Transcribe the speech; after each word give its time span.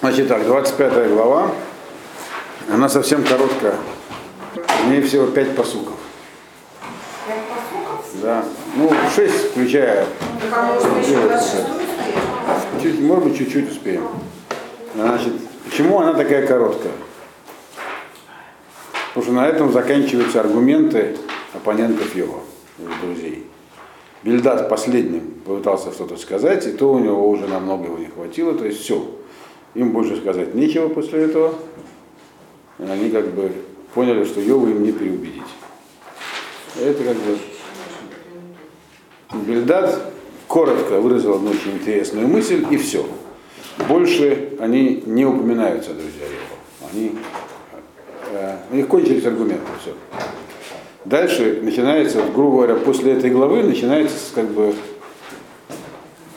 Значит 0.00 0.28
так, 0.28 0.44
25 0.44 1.10
глава, 1.10 1.50
она 2.72 2.88
совсем 2.88 3.24
короткая. 3.24 3.74
В 4.54 4.90
ней 4.90 5.02
всего 5.02 5.26
5 5.26 5.56
посуков. 5.56 5.94
Пять 7.26 7.42
посуков? 7.48 8.06
Да. 8.22 8.44
Ну, 8.76 8.92
6, 9.16 9.34
включая. 9.50 10.06
Так 10.40 10.66
может 10.66 11.04
еще 11.04 11.20
26 11.20 11.62
Чуть, 12.80 13.00
может 13.00 13.24
быть, 13.24 13.38
чуть-чуть 13.38 13.72
успеем. 13.72 14.06
Значит, 14.94 15.32
почему 15.64 15.98
она 15.98 16.14
такая 16.14 16.46
короткая? 16.46 16.92
Потому 19.08 19.24
что 19.24 19.32
на 19.32 19.48
этом 19.48 19.72
заканчиваются 19.72 20.38
аргументы 20.40 21.16
оппонентов 21.52 22.14
его, 22.14 22.44
его 22.78 22.92
друзей. 23.02 23.48
Бельдат 24.22 24.68
последним 24.68 25.40
попытался 25.44 25.90
что-то 25.90 26.16
сказать, 26.16 26.64
и 26.68 26.70
то 26.70 26.92
у 26.92 27.00
него 27.00 27.28
уже 27.28 27.48
намного 27.48 27.86
его 27.86 27.98
не 27.98 28.06
хватило, 28.06 28.54
то 28.54 28.64
есть 28.64 28.80
все. 28.80 29.17
Им 29.74 29.92
больше 29.92 30.16
сказать 30.16 30.54
нечего 30.54 30.88
после 30.88 31.24
этого. 31.24 31.54
И 32.78 32.84
они 32.84 33.10
как 33.10 33.28
бы 33.32 33.52
поняли, 33.94 34.24
что 34.24 34.40
Йову 34.40 34.68
им 34.68 34.82
не 34.82 34.92
переубедить. 34.92 35.42
Это 36.80 37.02
как 37.04 37.16
бы 37.16 37.38
Бельдат 39.46 40.12
коротко 40.46 41.00
выразил 41.00 41.34
одну 41.34 41.50
очень 41.50 41.72
интересную 41.72 42.26
мысль, 42.26 42.64
и 42.70 42.76
все. 42.76 43.04
Больше 43.88 44.50
они 44.58 45.02
не 45.06 45.24
упоминаются, 45.24 45.90
друзья 45.90 46.24
его. 46.24 46.90
Они, 46.90 47.12
э, 48.32 48.56
у 48.70 48.76
них 48.76 48.88
кончились 48.88 49.24
аргументы, 49.26 49.66
все. 49.82 49.94
Дальше 51.04 51.60
начинается, 51.62 52.22
грубо 52.34 52.56
говоря, 52.56 52.74
после 52.74 53.12
этой 53.12 53.30
главы 53.30 53.62
начинается 53.62 54.16
как 54.34 54.48
бы 54.48 54.74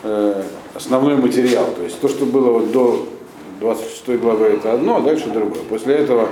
э, 0.04 0.44
основной 0.74 1.16
материал. 1.16 1.66
То 1.76 1.84
есть 1.84 2.00
то, 2.00 2.08
что 2.08 2.26
было 2.26 2.52
вот 2.52 2.72
до 2.72 3.08
26 3.62 4.20
главы, 4.20 4.48
это 4.48 4.74
одно, 4.74 4.98
а 4.98 5.02
дальше 5.02 5.30
другое. 5.30 5.62
После 5.70 5.96
этого 5.96 6.28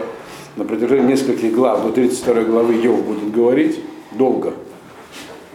на 0.56 0.66
протяжении 0.66 1.12
нескольких 1.12 1.54
глав, 1.54 1.84
до 1.84 1.92
32 1.92 2.44
главы 2.44 2.74
Йов 2.74 3.06
будет 3.06 3.32
говорить 3.32 3.80
долго. 4.12 4.54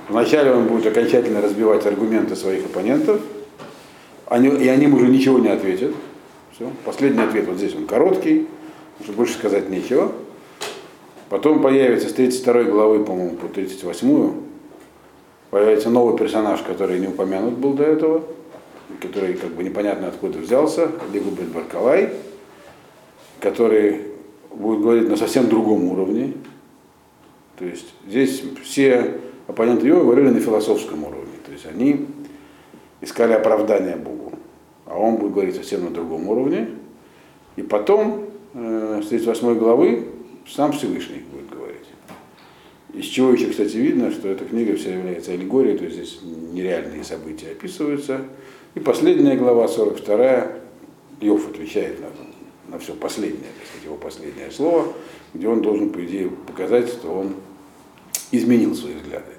Вначале 0.09 0.53
он 0.53 0.69
будет 0.69 0.87
окончательно 0.87 1.43
разбивать 1.43 1.85
аргументы 1.85 2.37
своих 2.37 2.65
оппонентов, 2.67 3.21
они, 4.27 4.49
и 4.49 4.69
они 4.69 4.87
уже 4.87 5.09
ничего 5.09 5.39
не 5.41 5.49
ответят. 5.49 5.93
Все. 6.55 6.71
Последний 6.85 7.23
ответ 7.23 7.49
вот 7.49 7.57
здесь 7.57 7.75
он 7.75 7.87
короткий, 7.87 8.47
что 9.03 9.13
больше 9.13 9.35
сказать 9.35 9.69
нечего. 9.69 10.13
Потом 11.29 11.61
появится 11.61 12.09
с 12.09 12.13
32 12.13 12.65
главы, 12.65 13.05
по-моему, 13.05 13.37
по 13.37 13.49
38 13.49 14.33
появится 15.51 15.91
новый 15.91 16.17
персонаж, 16.17 16.63
который 16.63 17.01
не 17.01 17.09
упомянут 17.09 17.55
был 17.55 17.75
до 17.75 17.85
этого, 17.85 18.23
который 19.01 19.35
как 19.35 19.51
бы 19.51 19.63
непонятно 19.63 20.09
откуда 20.09 20.39
взялся, 20.39 20.91
Лигубет 21.13 21.49
Баркалай, 21.49 22.11
который 23.41 24.03
будет 24.53 24.81
говорить 24.81 25.09
на 25.09 25.17
совсем 25.17 25.49
другом 25.49 25.85
уровне. 25.85 26.35
То 27.57 27.65
есть 27.65 27.95
здесь 28.07 28.43
все 28.63 29.21
оппоненты 29.47 29.87
его 29.87 30.01
говорили 30.01 30.31
на 30.31 30.41
философском 30.41 31.05
уровне. 31.05 31.35
То 31.45 31.53
есть 31.53 31.67
они 31.67 32.07
искали 33.01 33.33
оправдания 33.33 33.97
Богу. 33.97 34.33
А 34.87 34.99
он 34.99 35.17
будет 35.17 35.33
говорить 35.33 35.57
совсем 35.57 35.85
на 35.85 35.91
другом 35.91 36.29
уровне. 36.29 36.69
И 37.57 37.63
потом, 37.63 38.27
э, 38.55 39.01
с 39.03 39.09
38 39.09 39.55
главы, 39.55 40.09
сам 40.47 40.73
Всевышний. 40.73 41.23
Из 42.95 43.07
чего 43.07 43.33
еще, 43.33 43.49
кстати, 43.49 43.77
видно, 43.77 44.13
что 44.13 44.29
эта 44.29 44.45
книга 44.45 44.77
вся 44.77 44.95
является 44.95 45.33
аллегорией, 45.33 45.77
то 45.77 45.85
есть 45.85 45.97
здесь 45.97 46.21
нереальные 46.53 47.03
события 47.03 47.51
описываются. 47.51 48.21
И 48.75 48.81
последняя 48.81 49.37
глава, 49.37 49.67
42 49.67 50.53
Йов 51.21 51.49
отвечает 51.51 51.99
на, 52.01 52.09
на 52.73 52.79
все 52.79 52.95
последнее, 52.95 53.51
так 53.59 53.67
сказать, 53.67 53.85
его 53.85 53.97
последнее 53.97 54.51
слово, 54.51 54.93
где 55.33 55.49
он 55.49 55.63
должен, 55.63 55.91
по 55.91 56.05
идее, 56.05 56.31
показать, 56.47 56.89
что 56.89 57.09
он 57.09 57.35
изменил 58.31 58.75
свои 58.75 58.95
взгляды. 58.95 59.33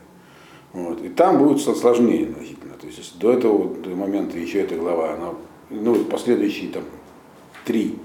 Вот. 0.73 1.01
И 1.01 1.07
там 1.09 1.37
будет 1.37 1.61
сложнее 1.61 2.27
значительно. 2.27 2.73
То 2.79 2.87
есть 2.87 3.17
до 3.17 3.31
этого 3.31 3.73
до 3.75 3.89
момента 3.91 4.37
еще 4.37 4.59
эта 4.59 4.75
глава, 4.75 5.13
она, 5.13 5.33
ну, 5.69 5.95
последующие 6.03 6.71
там 6.71 6.83
три 7.63 7.95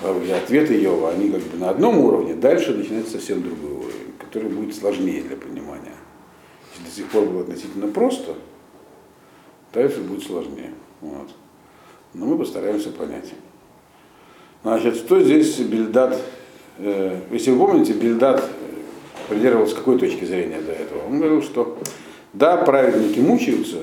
главы 0.00 0.30
ответы 0.30 0.74
Йова, 0.74 1.10
они 1.10 1.30
как 1.30 1.40
бы 1.40 1.58
на 1.58 1.70
одном 1.70 1.98
уровне, 1.98 2.34
дальше 2.34 2.74
начинается 2.74 3.12
совсем 3.12 3.42
другой 3.42 3.72
уровень, 3.72 4.03
который 4.18 4.48
будет 4.48 4.74
сложнее 4.74 5.22
для 5.22 5.36
понимания. 5.36 5.94
Если 6.72 6.84
до 6.84 6.90
сих 6.94 7.06
пор 7.08 7.26
было 7.26 7.42
относительно 7.42 7.88
просто, 7.88 8.34
дальше 9.72 10.00
будет 10.00 10.24
сложнее. 10.24 10.72
Вот. 11.00 11.30
Но 12.14 12.26
мы 12.26 12.38
постараемся 12.38 12.90
понять. 12.90 13.32
Значит, 14.62 14.96
что 14.96 15.20
здесь 15.20 15.58
Бельдат, 15.58 16.20
э, 16.78 17.20
если 17.30 17.50
вы 17.50 17.66
помните, 17.66 17.92
Бельдат 17.92 18.48
придерживался 19.28 19.76
какой 19.76 19.98
точки 19.98 20.24
зрения 20.24 20.60
до 20.60 20.72
этого? 20.72 21.06
Он 21.06 21.18
говорил, 21.18 21.42
что 21.42 21.78
да, 22.32 22.56
праведники 22.56 23.20
мучаются, 23.20 23.78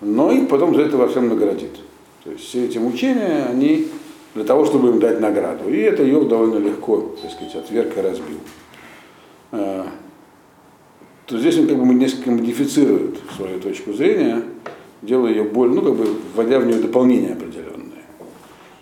но 0.00 0.32
их 0.32 0.48
потом 0.48 0.74
за 0.74 0.82
это 0.82 0.96
во 0.96 1.08
всем 1.08 1.28
наградит. 1.28 1.76
То 2.24 2.32
есть 2.32 2.44
все 2.44 2.64
эти 2.66 2.78
мучения, 2.78 3.46
они 3.48 3.88
для 4.34 4.44
того, 4.44 4.64
чтобы 4.64 4.90
им 4.90 5.00
дать 5.00 5.20
награду. 5.20 5.68
И 5.68 5.78
это 5.78 6.02
Йов 6.02 6.28
довольно 6.28 6.58
легко, 6.58 7.14
так 7.20 7.30
сказать, 7.30 7.54
отверг 7.54 7.96
и 7.96 8.00
разбил. 8.00 8.38
А, 9.52 9.86
то 11.26 11.38
здесь 11.38 11.58
он 11.58 11.68
как 11.68 11.78
бы 11.78 11.94
несколько 11.94 12.30
модифицирует 12.30 13.18
свою 13.36 13.60
точку 13.60 13.92
зрения, 13.92 14.42
делая 15.02 15.32
ее 15.32 15.44
более, 15.44 15.74
ну, 15.74 15.82
как 15.82 15.94
бы 15.94 16.06
вводя 16.34 16.58
в 16.58 16.66
нее 16.66 16.80
дополнения 16.80 17.32
определенные. 17.32 18.04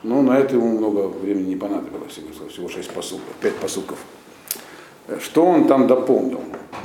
Но 0.02 0.22
на 0.22 0.38
это 0.38 0.54
ему 0.54 0.78
много 0.78 1.08
времени 1.08 1.48
не 1.48 1.56
понадобилось, 1.56 2.20
всего 2.50 2.68
шесть 2.68 2.90
посылков, 2.90 3.34
пять 3.40 3.56
посылков. 3.56 3.98
Что 5.20 5.44
он 5.44 5.66
там 5.66 5.86
дополнил? 5.86 6.40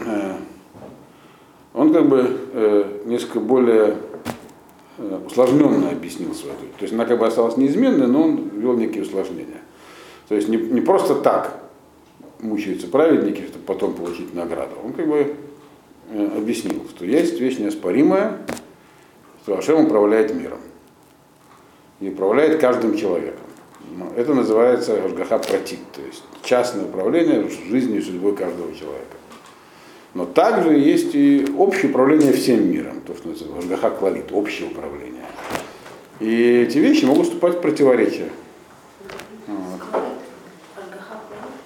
Э, 0.05 0.35
он 1.73 1.93
как 1.93 2.07
бы 2.07 2.37
э, 2.53 3.01
несколько 3.05 3.39
более 3.39 3.97
э, 4.97 5.19
усложненно 5.25 5.89
объяснил 5.89 6.33
свою 6.33 6.55
То 6.77 6.81
есть 6.81 6.93
она 6.93 7.05
как 7.05 7.19
бы 7.19 7.27
осталась 7.27 7.57
неизменной, 7.57 8.07
но 8.07 8.23
он 8.23 8.49
ввел 8.49 8.75
некие 8.77 9.03
усложнения. 9.03 9.61
То 10.27 10.35
есть 10.35 10.49
не, 10.49 10.57
не 10.57 10.81
просто 10.81 11.15
так 11.15 11.60
мучаются 12.41 12.87
праведники, 12.87 13.43
чтобы 13.47 13.65
потом 13.65 13.93
получить 13.93 14.33
награду. 14.33 14.75
Он 14.83 14.93
как 14.93 15.07
бы 15.07 15.35
объяснил, 16.09 16.85
что 16.89 17.05
есть 17.05 17.39
вещь 17.39 17.57
неоспоримая, 17.57 18.39
что 19.43 19.57
Ашем 19.57 19.85
управляет 19.85 20.33
миром. 20.33 20.59
И 21.99 22.09
управляет 22.09 22.59
каждым 22.59 22.97
человеком. 22.97 23.45
Это 24.15 24.33
называется 24.33 25.03
Ашгаха 25.03 25.37
Пратик, 25.37 25.79
то 25.93 26.01
есть 26.01 26.23
частное 26.43 26.85
управление 26.85 27.47
жизнью 27.69 27.99
и 27.99 28.01
судьбой 28.01 28.35
каждого 28.35 28.73
человека. 28.73 29.17
Но 30.13 30.25
также 30.25 30.73
есть 30.77 31.13
и 31.13 31.45
общее 31.57 31.89
управление 31.89 32.33
всем 32.33 32.69
миром, 32.69 33.01
то, 33.05 33.15
что 33.15 33.29
называется 33.29 33.59
Ашгаха 33.59 33.95
Клалит, 33.95 34.31
общее 34.31 34.69
управление. 34.69 35.25
И 36.19 36.63
эти 36.67 36.77
вещи 36.77 37.05
могут 37.05 37.27
вступать 37.27 37.57
в 37.57 37.61
противоречие. 37.61 38.29
Вот. 39.47 39.79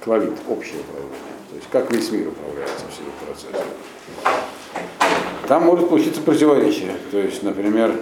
Клалит, 0.06 0.34
общее 0.48 0.82
управление. 0.82 1.18
То 1.50 1.56
есть 1.56 1.68
как 1.72 1.92
весь 1.92 2.12
мир 2.12 2.28
управляется 2.28 2.86
всем 2.92 3.06
процессе. 3.26 3.66
Там 5.48 5.64
может 5.64 5.90
получиться 5.90 6.22
противоречие. 6.22 6.96
То 7.10 7.18
есть, 7.18 7.42
например, 7.42 8.00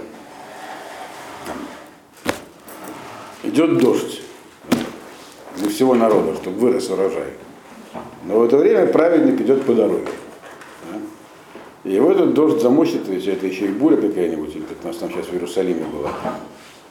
идет 3.43 3.77
дождь 3.77 4.21
для 5.55 5.69
всего 5.69 5.95
народа, 5.95 6.35
чтобы 6.35 6.57
вырос 6.57 6.89
урожай. 6.89 7.35
Но 8.25 8.39
в 8.39 8.43
это 8.43 8.57
время 8.57 8.87
праведник 8.87 9.39
идет 9.39 9.63
по 9.63 9.73
дороге. 9.73 10.11
И 11.85 11.93
его 11.93 12.11
этот 12.11 12.33
дождь 12.33 12.61
замочит, 12.61 13.07
ведь 13.07 13.27
это 13.27 13.47
еще 13.47 13.67
и 13.67 13.71
буря 13.71 13.95
какая-нибудь, 13.95 14.53
как 14.67 14.83
у 14.83 14.87
нас 14.87 14.97
там 14.97 15.09
сейчас 15.09 15.27
в 15.27 15.33
Иерусалиме 15.33 15.85
было, 15.85 16.11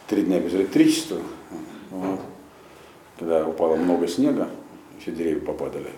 три 0.07 0.23
дня 0.23 0.41
без 0.41 0.55
электричества, 0.55 1.19
вот. 1.91 2.21
когда 3.19 3.47
упало 3.47 3.77
много 3.77 4.07
снега, 4.07 4.49
все 5.03 5.11
деревья 5.11 5.41
попадали 5.41 5.91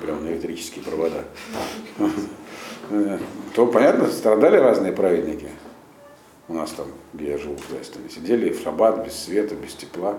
прямо 0.00 0.20
на 0.20 0.28
электрические 0.28 0.84
провода. 0.84 1.24
То, 3.54 3.66
понятно, 3.66 4.06
страдали 4.06 4.56
разные 4.56 4.92
праведники. 4.92 5.48
У 6.48 6.54
нас 6.54 6.70
там, 6.70 6.86
где 7.12 7.30
я 7.30 7.38
живу, 7.38 7.56
в 7.56 7.72
Зайстоне, 7.72 8.08
сидели 8.08 8.50
в 8.50 8.60
шаббат 8.62 9.04
без 9.04 9.14
света, 9.14 9.54
без 9.56 9.74
тепла. 9.74 10.18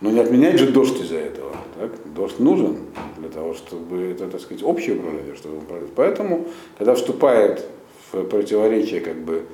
Но 0.00 0.10
не 0.10 0.20
отменять 0.20 0.58
же 0.58 0.70
дождь 0.70 1.00
из-за 1.00 1.16
этого. 1.16 1.56
Так? 1.78 1.90
Дождь 2.12 2.38
нужен 2.38 2.78
для 3.18 3.28
того, 3.28 3.54
чтобы 3.54 4.02
это, 4.02 4.28
так 4.28 4.40
сказать, 4.40 4.62
общее 4.62 4.96
управление, 4.96 5.34
чтобы 5.34 5.58
управлять. 5.58 5.90
Поэтому, 5.94 6.48
когда 6.78 6.94
вступает 6.94 7.64
в 8.12 8.24
противоречие 8.24 9.00
как 9.00 9.16
бы 9.16 9.46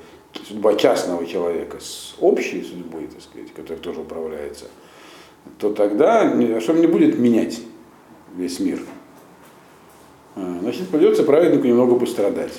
судьба 0.46 0.75
частного 0.75 1.26
человека 1.26 1.78
с 1.80 2.16
общей 2.20 2.62
судьбой, 2.62 3.06
так 3.06 3.22
сказать, 3.22 3.52
которая 3.54 3.78
тоже 3.78 4.00
управляется, 4.00 4.66
то 5.58 5.72
тогда 5.72 6.30
что 6.60 6.72
не 6.72 6.86
будет 6.86 7.19
менять 7.19 7.60
весь 8.36 8.60
мир. 8.60 8.80
А, 10.36 10.58
значит, 10.60 10.88
придется 10.88 11.25
праведнику 11.25 11.66
немного 11.66 11.98
пострадать. 11.98 12.52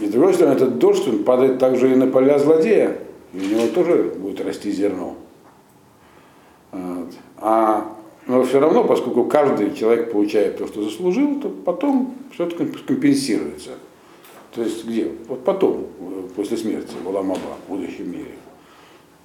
И 0.00 0.06
с 0.06 0.10
другой 0.10 0.34
стороны, 0.34 0.54
этот 0.54 0.78
дождь, 0.78 1.06
он 1.08 1.24
падает 1.24 1.58
также 1.58 1.92
и 1.92 1.96
на 1.96 2.06
поля 2.06 2.38
злодея, 2.38 2.98
и 3.32 3.38
у 3.38 3.44
него 3.44 3.68
тоже 3.68 4.14
будет 4.16 4.40
расти 4.40 4.70
зерно. 4.70 5.16
Вот. 6.70 7.14
А, 7.38 7.96
но 8.26 8.42
все 8.44 8.60
равно, 8.60 8.84
поскольку 8.84 9.24
каждый 9.24 9.74
человек 9.74 10.12
получает 10.12 10.58
то, 10.58 10.66
что 10.66 10.82
заслужил, 10.82 11.40
то 11.40 11.48
потом 11.48 12.14
все 12.32 12.44
это 12.44 12.56
компенсируется. 12.86 13.70
То 14.54 14.62
есть 14.62 14.84
где? 14.84 15.10
Вот 15.28 15.44
потом, 15.44 15.86
после 16.36 16.56
смерти, 16.56 16.94
в 17.02 17.08
Аламаба, 17.08 17.56
в 17.66 17.70
будущем 17.70 18.12
мире. 18.12 18.32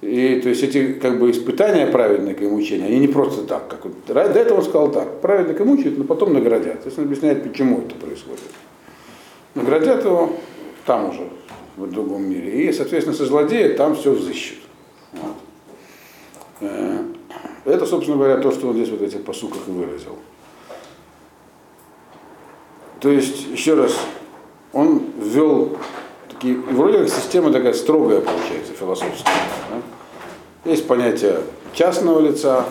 И 0.04 0.40
то 0.42 0.50
есть 0.50 0.62
эти 0.62 0.92
как 0.92 1.18
бы 1.18 1.30
испытания 1.30 1.86
праведника 1.86 2.44
и 2.44 2.46
мучения, 2.46 2.86
они 2.86 2.98
не 2.98 3.08
просто 3.08 3.42
так, 3.42 3.68
как 3.68 3.84
вот, 3.84 3.94
до 4.06 4.20
этого 4.20 4.58
он 4.58 4.64
сказал 4.64 4.92
так, 4.92 5.22
праведника 5.22 5.64
мучают, 5.64 5.96
но 5.96 6.04
потом 6.04 6.34
наградят. 6.34 6.82
То 6.82 6.86
есть 6.86 6.98
он 6.98 7.04
объясняет, 7.04 7.42
почему 7.42 7.78
это 7.78 7.94
происходит. 7.94 8.42
Наградят 9.54 10.04
его 10.04 10.36
там 10.84 11.08
уже, 11.08 11.26
в 11.76 11.90
другом 11.90 12.28
мире. 12.28 12.68
И, 12.68 12.72
соответственно, 12.72 13.16
со 13.16 13.24
злодея 13.24 13.74
там 13.76 13.96
все 13.96 14.12
взыщут. 14.12 14.58
Вот. 15.12 15.36
Э, 16.60 16.98
это, 17.64 17.86
собственно 17.86 18.18
говоря, 18.18 18.36
то, 18.38 18.50
что 18.50 18.68
он 18.68 18.74
здесь 18.74 18.90
вот 18.90 19.00
этих 19.00 19.24
посуках 19.24 19.62
и 19.68 19.70
выразил. 19.70 20.18
То 23.00 23.10
есть, 23.10 23.46
еще 23.48 23.72
раз, 23.72 23.96
он 24.74 25.04
ввел 25.18 25.78
такие, 26.28 26.56
вроде 26.56 26.98
как 26.98 27.08
система 27.08 27.50
такая 27.50 27.72
строгая 27.72 28.20
получается, 28.20 28.74
философская. 28.78 29.34
Да? 29.70 29.93
Есть 30.64 30.86
понятие 30.86 31.40
частного 31.74 32.20
лица, 32.20 32.64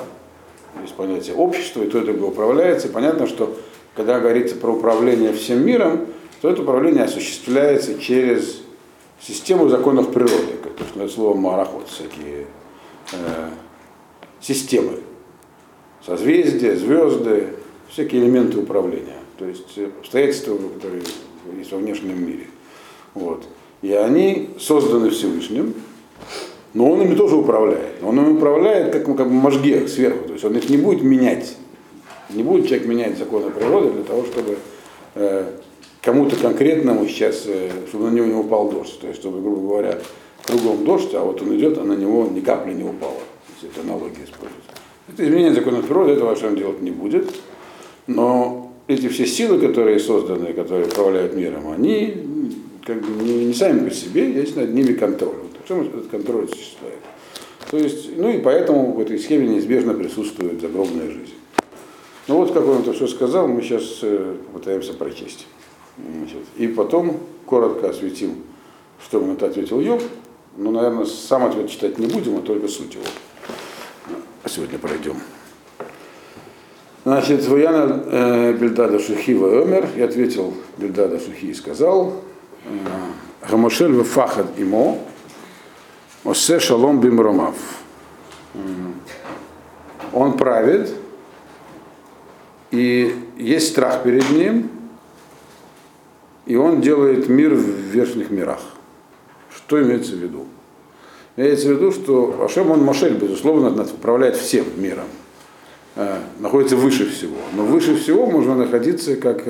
есть 0.81 0.95
понятие 0.95 1.35
общества, 1.35 1.83
и 1.83 1.89
то 1.89 1.99
и 1.99 2.05
другое 2.05 2.29
управляется. 2.29 2.87
И 2.87 2.91
понятно, 2.91 3.27
что 3.27 3.55
когда 3.95 4.19
говорится 4.19 4.55
про 4.55 4.71
управление 4.71 5.33
всем 5.33 5.65
миром, 5.65 6.07
то 6.41 6.49
это 6.49 6.63
управление 6.63 7.03
осуществляется 7.03 7.99
через 7.99 8.61
систему 9.21 9.69
законов 9.69 10.11
природы, 10.11 10.57
как 10.61 10.73
то, 10.73 10.83
что 10.85 11.07
слово 11.07 11.37
марахот, 11.37 11.87
всякие 11.87 12.47
э, 13.13 13.49
системы, 14.41 14.99
созвездия, 16.05 16.75
звезды, 16.75 17.49
всякие 17.89 18.23
элементы 18.23 18.57
управления, 18.57 19.19
то 19.37 19.45
есть 19.45 19.77
обстоятельства, 19.99 20.57
которые 20.75 21.03
есть 21.57 21.71
во 21.71 21.77
внешнем 21.77 22.25
мире. 22.25 22.47
Вот. 23.13 23.43
И 23.81 23.93
они 23.93 24.49
созданы 24.59 25.11
Всевышним, 25.11 25.75
но 26.73 26.89
он 26.89 27.01
ими 27.01 27.15
тоже 27.15 27.35
управляет. 27.35 28.01
Он 28.03 28.19
ими 28.19 28.33
управляет 28.33 28.91
как, 28.91 29.05
как 29.15 29.27
мозги 29.27 29.87
сверху, 29.87 30.27
то 30.27 30.33
есть 30.33 30.45
он 30.45 30.57
их 30.57 30.69
не 30.69 30.77
будет 30.77 31.03
менять. 31.03 31.55
Не 32.29 32.43
будет 32.43 32.67
человек 32.67 32.87
менять 32.87 33.17
законы 33.17 33.51
природы 33.51 33.91
для 33.91 34.03
того, 34.03 34.23
чтобы 34.25 34.57
э, 35.15 35.45
кому-то 36.01 36.35
конкретному 36.35 37.07
сейчас, 37.07 37.43
э, 37.45 37.69
чтобы 37.89 38.09
на 38.09 38.15
него 38.15 38.25
не 38.25 38.33
упал 38.33 38.69
дождь. 38.69 38.99
То 38.99 39.07
есть, 39.07 39.19
чтобы, 39.19 39.41
грубо 39.41 39.61
говоря, 39.61 39.99
кругом 40.45 40.83
дождь, 40.83 41.13
а 41.13 41.19
вот 41.23 41.41
он 41.41 41.55
идет, 41.55 41.77
а 41.77 41.83
на 41.83 41.93
него 41.93 42.27
ни 42.27 42.39
капли 42.39 42.73
не 42.73 42.83
упало. 42.83 43.19
Если 43.55 43.69
это 43.69 43.81
аналогия 43.81 44.23
используется. 44.23 44.71
Это 45.09 45.23
изменение 45.23 45.53
законов 45.53 45.85
природы, 45.85 46.13
этого 46.13 46.29
вообще 46.29 46.55
делать 46.55 46.81
не 46.81 46.91
будет. 46.91 47.29
Но 48.07 48.71
эти 48.87 49.07
все 49.09 49.25
силы, 49.25 49.59
которые 49.59 49.99
созданы, 49.99 50.53
которые 50.53 50.87
управляют 50.87 51.35
миром, 51.35 51.71
они 51.71 52.49
как 52.85 53.01
бы 53.01 53.23
не, 53.23 53.45
не 53.45 53.53
сами 53.53 53.87
по 53.87 53.93
себе, 53.93 54.31
есть 54.31 54.55
над 54.55 54.73
ними 54.73 54.93
контроль. 54.93 55.35
Чем 55.67 55.81
этот 55.81 56.07
контроль 56.07 56.47
существует? 56.49 56.99
То 57.71 57.77
есть, 57.77 58.17
ну 58.17 58.29
и 58.29 58.39
поэтому 58.39 58.91
в 58.93 58.99
этой 58.99 59.17
схеме 59.17 59.47
неизбежно 59.47 59.93
присутствует 59.93 60.61
загробная 60.61 61.07
жизнь. 61.07 61.33
Ну 62.27 62.37
вот, 62.37 62.53
как 62.53 62.65
он 62.67 62.79
это 62.81 62.93
все 62.93 63.07
сказал, 63.07 63.47
мы 63.47 63.61
сейчас 63.61 63.99
э, 64.01 64.35
пытаемся 64.53 64.93
прочесть. 64.93 65.47
Значит, 65.97 66.43
и 66.57 66.67
потом 66.67 67.17
коротко 67.45 67.89
осветим, 67.89 68.43
что 69.03 69.19
он 69.19 69.31
это 69.31 69.47
ответил 69.47 69.79
Йов. 69.79 70.03
Но, 70.55 70.71
наверное, 70.71 71.05
сам 71.05 71.45
ответ 71.45 71.69
читать 71.69 71.97
не 71.97 72.07
будем, 72.07 72.37
а 72.37 72.41
только 72.41 72.67
суть 72.67 72.93
его. 72.93 73.03
Сегодня 74.45 74.77
пройдем. 74.77 75.15
Значит, 77.05 77.45
Ваяна 77.47 78.03
э, 78.05 78.53
Бельдада 78.53 78.99
Шухива 78.99 79.61
Омер, 79.61 79.89
и 79.95 80.01
ответил 80.01 80.53
Бельдада 80.77 81.19
Шухи 81.19 81.47
и 81.47 81.53
сказал, 81.53 82.21
Гамошель 83.49 83.91
вефахад 83.91 84.47
имо, 84.57 84.99
осе 86.23 86.59
шалом 86.59 86.99
бимромав. 86.99 87.55
Он 90.13 90.37
правит, 90.37 90.93
и 92.71 93.15
есть 93.37 93.69
страх 93.69 94.03
перед 94.03 94.29
ним, 94.29 94.69
и 96.45 96.55
он 96.55 96.81
делает 96.81 97.29
мир 97.29 97.53
в 97.53 97.65
верхних 97.65 98.29
мирах. 98.29 98.61
Что 99.55 99.81
имеется 99.81 100.13
в 100.13 100.19
виду? 100.19 100.45
Имеется 101.35 101.67
в 101.69 101.71
виду, 101.71 101.91
что 101.91 102.43
Ашем, 102.43 102.69
он 102.69 102.83
Машель, 102.83 103.15
безусловно, 103.15 103.69
управляет 103.83 104.35
всем 104.35 104.65
миром. 104.77 105.07
Находится 106.39 106.75
выше 106.75 107.09
всего. 107.09 107.37
Но 107.55 107.63
выше 107.65 107.95
всего 107.95 108.25
можно 108.25 108.55
находиться 108.55 109.15
как 109.15 109.45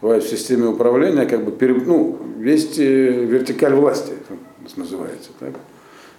бывает 0.00 0.22
в 0.22 0.28
системе 0.30 0.68
управления, 0.68 1.26
как 1.26 1.44
бы, 1.44 1.52
ну, 1.84 2.18
есть 2.38 2.78
вертикаль 2.78 3.74
власти, 3.74 4.12
называется. 4.76 5.30
Так? 5.38 5.54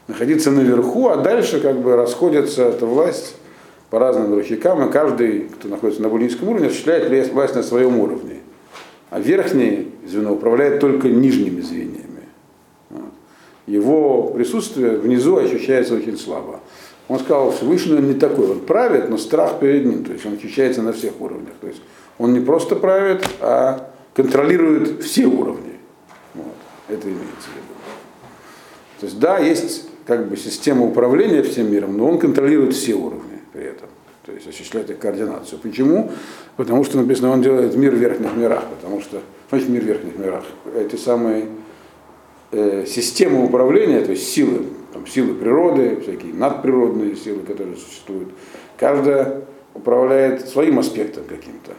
Находиться 0.07 0.51
наверху, 0.51 1.09
а 1.09 1.17
дальше 1.17 1.59
как 1.59 1.79
бы 1.79 1.95
расходится 1.95 2.63
эта 2.63 2.85
власть 2.85 3.35
по 3.89 3.99
разным 3.99 4.33
рычагам, 4.35 4.87
и 4.87 4.91
каждый, 4.91 5.41
кто 5.41 5.67
находится 5.67 6.01
на 6.01 6.09
более 6.09 6.27
низком 6.27 6.49
уровне, 6.49 6.67
осуществляет 6.67 7.31
власть 7.31 7.55
на 7.55 7.63
своем 7.63 7.99
уровне. 7.99 8.39
А 9.09 9.19
верхнее 9.19 9.87
звено 10.05 10.33
управляет 10.33 10.79
только 10.79 11.09
нижними 11.09 11.61
звеньями. 11.61 12.05
Его 13.65 14.23
присутствие 14.29 14.97
внизу 14.97 15.37
ощущается 15.37 15.95
очень 15.95 16.17
слабо. 16.17 16.59
Он 17.07 17.19
сказал, 17.19 17.51
Всевышний 17.51 17.95
он 17.95 18.07
не 18.07 18.13
такой, 18.13 18.49
он 18.49 18.59
правит, 18.61 19.09
но 19.09 19.17
страх 19.17 19.59
перед 19.59 19.85
ним, 19.85 20.03
то 20.03 20.13
есть 20.13 20.25
он 20.25 20.33
ощущается 20.33 20.81
на 20.81 20.93
всех 20.93 21.19
уровнях. 21.19 21.53
То 21.61 21.67
есть 21.67 21.81
он 22.17 22.33
не 22.33 22.39
просто 22.39 22.75
правит, 22.75 23.27
а 23.41 23.91
контролирует 24.15 25.03
все 25.03 25.25
уровни. 25.25 25.73
Вот. 26.33 26.55
Это 26.87 27.07
имеется 27.07 27.49
в 27.51 27.55
виду. 27.55 27.78
То 28.99 29.05
есть 29.05 29.19
да, 29.19 29.39
есть 29.39 29.87
как 30.05 30.27
бы 30.27 30.37
система 30.37 30.85
управления 30.85 31.43
всем 31.43 31.71
миром, 31.71 31.97
но 31.97 32.09
он 32.09 32.19
контролирует 32.19 32.73
все 32.73 32.93
уровни 32.93 33.39
при 33.53 33.63
этом. 33.63 33.89
То 34.25 34.31
есть 34.33 34.47
осуществляет 34.47 34.89
их 34.89 34.99
координацию. 34.99 35.59
Почему? 35.59 36.11
Потому 36.57 36.83
что 36.83 36.97
написано, 36.97 37.31
он 37.31 37.41
делает 37.41 37.75
мир 37.75 37.95
в 37.95 37.97
верхних 37.97 38.35
мирах. 38.35 38.65
Потому 38.65 39.01
что, 39.01 39.21
значит, 39.49 39.69
мир 39.69 39.81
в 39.81 39.85
верхних 39.85 40.17
мирах. 40.17 40.43
Эти 40.75 40.97
самые 40.97 41.45
э, 42.51 42.85
системы 42.85 43.43
управления, 43.45 44.01
то 44.01 44.11
есть 44.11 44.27
силы, 44.27 44.65
там, 44.93 45.07
силы 45.07 45.33
природы, 45.33 45.99
всякие 46.01 46.33
надприродные 46.33 47.15
силы, 47.15 47.39
которые 47.39 47.77
существуют, 47.77 48.29
каждая 48.77 49.41
управляет 49.73 50.47
своим 50.47 50.79
аспектом 50.79 51.23
каким-то 51.27 51.73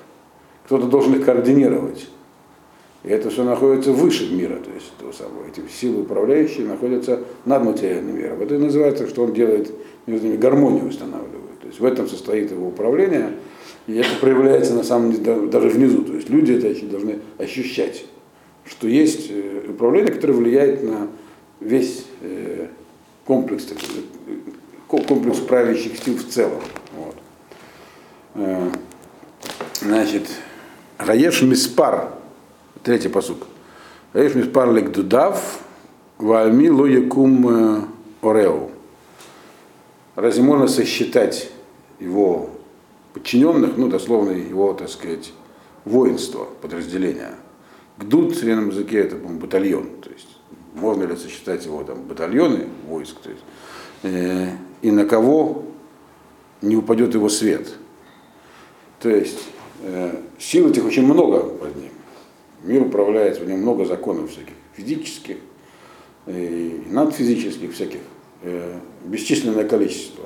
кто-то 0.70 0.86
должен 0.86 1.16
их 1.16 1.24
координировать. 1.24 2.08
И 3.02 3.08
это 3.08 3.30
все 3.30 3.44
находится 3.44 3.92
выше 3.92 4.30
мира, 4.30 4.56
то 4.56 4.70
есть 4.70 4.92
того 4.98 5.12
самого. 5.12 5.46
Эти 5.48 5.62
силы 5.72 6.02
управляющие 6.02 6.66
находятся 6.66 7.20
над 7.46 7.64
материальным 7.64 8.16
миром. 8.16 8.42
Это 8.42 8.56
и 8.56 8.58
называется, 8.58 9.08
что 9.08 9.24
он 9.24 9.32
делает 9.32 9.72
между 10.06 10.26
ними 10.26 10.36
гармонию 10.36 10.86
устанавливает. 10.86 11.60
То 11.60 11.66
есть 11.66 11.80
в 11.80 11.84
этом 11.84 12.08
состоит 12.08 12.50
его 12.50 12.68
управление. 12.68 13.32
И 13.86 13.94
это 13.94 14.10
проявляется 14.20 14.74
на 14.74 14.84
самом 14.84 15.12
деле 15.12 15.46
даже 15.46 15.68
внизу. 15.70 16.02
То 16.02 16.12
есть 16.12 16.28
люди 16.28 16.52
это 16.52 16.86
должны 16.86 17.20
ощущать, 17.38 18.04
что 18.66 18.86
есть 18.86 19.30
э, 19.30 19.70
управление, 19.70 20.12
которое 20.12 20.34
влияет 20.34 20.82
на 20.82 21.08
весь 21.60 22.04
э, 22.20 22.68
комплекс, 23.24 23.66
комплекс 24.86 25.38
правящих 25.38 25.96
сил 25.96 26.16
в 26.18 26.24
целом. 26.24 26.60
Вот. 26.96 27.16
Э, 28.34 28.70
значит, 29.80 30.28
Гаеш 30.98 31.40
Миспар, 31.42 32.19
третий 32.90 33.08
посук. 33.08 33.46
Гаеш 34.12 34.34
Миспар 34.34 34.72
Легдудав, 34.72 35.60
Вальми 36.18 36.68
Лоякум 36.70 37.48
э, 37.48 37.82
Ореу. 38.20 38.72
Разве 40.16 40.42
можно 40.42 40.66
сосчитать 40.66 41.52
его 42.00 42.50
подчиненных, 43.14 43.76
ну, 43.76 43.86
дословно 43.88 44.32
его, 44.32 44.72
так 44.72 44.88
сказать, 44.88 45.32
воинство, 45.84 46.48
подразделения. 46.60 47.30
Гдуд 47.96 48.32
в 48.32 48.34
современном 48.34 48.70
языке 48.70 48.98
это 48.98 49.14
батальон, 49.14 49.86
то 50.02 50.10
есть 50.10 50.26
можно 50.74 51.04
ли 51.04 51.14
сосчитать 51.14 51.64
его 51.64 51.84
там 51.84 52.02
батальоны 52.02 52.66
войск, 52.88 53.20
то 53.20 53.30
есть, 53.30 53.42
э, 54.02 54.48
и 54.82 54.90
на 54.90 55.06
кого 55.06 55.64
не 56.60 56.74
упадет 56.74 57.14
его 57.14 57.28
свет. 57.28 57.72
То 58.98 59.10
есть 59.10 59.38
Э, 59.82 60.14
сил 60.38 60.68
этих 60.68 60.84
очень 60.84 61.04
много 61.04 61.40
под 61.40 61.74
ним. 61.76 61.90
Мир 62.62 62.82
управляется, 62.82 63.42
в 63.42 63.48
нем 63.48 63.60
много 63.60 63.84
законов 63.84 64.30
всяких, 64.30 64.52
физических 64.74 65.36
и 66.26 66.82
надфизических 66.86 67.72
всяких, 67.72 68.00
э, 68.42 68.78
бесчисленное 69.04 69.64
количество. 69.64 70.24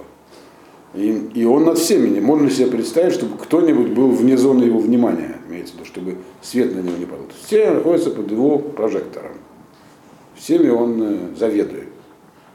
И, 0.95 1.31
и 1.35 1.45
он 1.45 1.65
над 1.65 1.79
всеми, 1.79 2.21
можно 2.21 2.51
себе 2.51 2.69
представить, 2.69 3.15
чтобы 3.15 3.37
кто-нибудь 3.37 3.91
был 3.91 4.11
вне 4.11 4.37
зоны 4.37 4.65
его 4.65 4.79
внимания, 4.79 5.37
имеется 5.49 5.75
в 5.75 5.77
виду, 5.77 5.87
чтобы 5.87 6.17
свет 6.43 6.75
на 6.75 6.81
него 6.81 6.97
не 6.97 7.07
падал. 7.07 7.27
Все 7.45 7.71
находятся 7.71 8.11
под 8.11 8.31
его 8.31 8.59
прожектором. 8.59 9.33
Всеми 10.37 10.69
он 10.69 11.03
э, 11.03 11.37
заведует. 11.37 11.89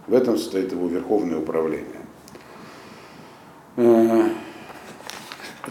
В 0.07 0.13
этом 0.13 0.37
состоит 0.37 0.71
его 0.71 0.87
верховное 0.87 1.39
управление. 1.39 1.85
Э, 3.77 4.29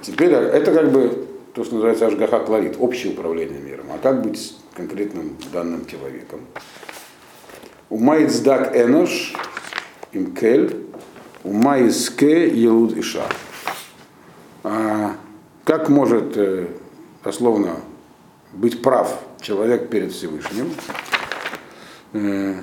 теперь 0.02 0.30
это 0.30 0.72
как 0.72 0.92
бы 0.92 1.27
то, 1.58 1.64
что 1.64 1.74
называется 1.74 2.06
Ашгаха 2.06 2.38
Кларит, 2.38 2.76
общее 2.78 3.12
управление 3.12 3.58
миром. 3.58 3.86
А 3.92 3.98
как 3.98 4.22
быть 4.22 4.38
с 4.40 4.56
конкретным 4.74 5.36
данным 5.52 5.86
человеком? 5.86 6.42
Умайцдак 7.90 8.76
Энош, 8.76 9.34
Имкель, 10.12 10.86
Умайске 11.42 12.48
Елуд 12.48 12.96
Иша. 12.96 13.24
А 14.62 15.16
как 15.64 15.88
может 15.88 16.36
э, 16.36 16.68
дословно 17.24 17.80
быть 18.52 18.80
прав 18.80 19.18
человек 19.40 19.88
перед 19.88 20.12
Всевышним? 20.12 20.72
Э, 22.12 22.54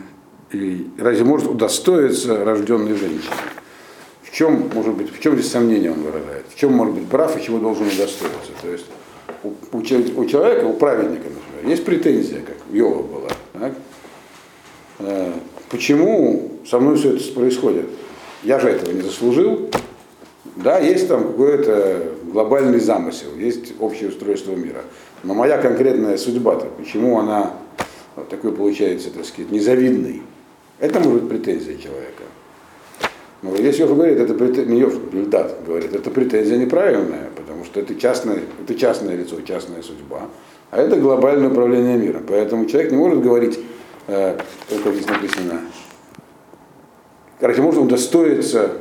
и 0.54 0.90
разве 0.98 1.26
может 1.26 1.50
удостоиться 1.50 2.46
рожденной 2.46 2.96
женщины? 2.96 3.36
В 4.36 4.38
чем, 4.38 4.70
может 4.74 4.94
быть, 4.96 5.16
в 5.16 5.22
чем 5.22 5.36
здесь 5.36 5.50
сомнение 5.50 5.94
он 5.94 6.02
выражает? 6.02 6.46
В 6.50 6.60
чем 6.60 6.74
может 6.74 6.94
быть 6.94 7.08
прав 7.08 7.40
и 7.40 7.42
чего 7.42 7.58
должен 7.58 7.88
удостоиться? 7.88 8.52
То 8.62 8.70
есть 8.70 8.86
у, 9.44 9.48
у, 9.48 9.78
у 9.78 10.26
человека, 10.26 10.66
у 10.66 10.74
праведника, 10.74 11.24
например, 11.30 11.70
есть 11.70 11.86
претензия, 11.86 12.42
как 12.42 12.58
у 12.70 12.76
Йова 12.76 13.02
была. 13.02 13.30
Так? 13.54 13.74
Э, 15.00 15.32
почему 15.70 16.52
со 16.70 16.82
мной 16.82 16.98
все 16.98 17.16
это 17.16 17.34
происходит? 17.34 17.86
Я 18.44 18.60
же 18.60 18.68
этого 18.68 18.92
не 18.92 19.04
заслужил. 19.04 19.70
Да, 20.58 20.80
есть 20.80 21.08
там 21.08 21.28
какой-то 21.28 22.06
глобальный 22.26 22.82
замысел, 22.82 23.34
есть 23.38 23.72
общее 23.80 24.10
устройство 24.10 24.52
мира. 24.52 24.82
Но 25.24 25.34
моя 25.34 25.58
конкретная 25.60 26.18
судьба-то, 26.18 26.66
почему 26.78 27.20
она 27.20 27.54
вот 28.18 28.28
такой 28.28 28.52
получается, 28.52 29.12
так 29.12 29.24
сказать, 29.24 29.50
незавидной? 29.50 30.24
Это 30.82 31.00
может 31.00 31.24
быть 31.24 31.30
претензия 31.30 31.78
человека. 31.78 32.25
Но 33.46 33.56
если 33.56 33.84
Йов 33.84 33.96
говорит, 33.96 34.20
это 34.20 34.34
претензия, 34.34 34.76
Йов, 34.76 35.12
Бельдат 35.12 35.56
говорит, 35.68 35.94
это 35.94 36.10
претензия 36.10 36.58
неправильная, 36.58 37.30
потому 37.36 37.64
что 37.64 37.80
это 37.80 37.94
частное, 37.94 38.40
это 38.64 38.74
частное 38.74 39.16
лицо, 39.16 39.40
частная 39.42 39.84
судьба, 39.84 40.22
а 40.72 40.82
это 40.82 40.96
глобальное 40.96 41.50
управление 41.50 41.96
миром. 41.96 42.24
Поэтому 42.28 42.66
человек 42.66 42.92
не 42.92 42.98
может 42.98 43.22
говорить, 43.22 43.60
э, 44.08 44.40
как 44.84 44.94
здесь 44.94 45.08
написано, 45.08 45.62
короче, 47.40 47.62
может 47.62 47.82
удостоиться 47.82 48.72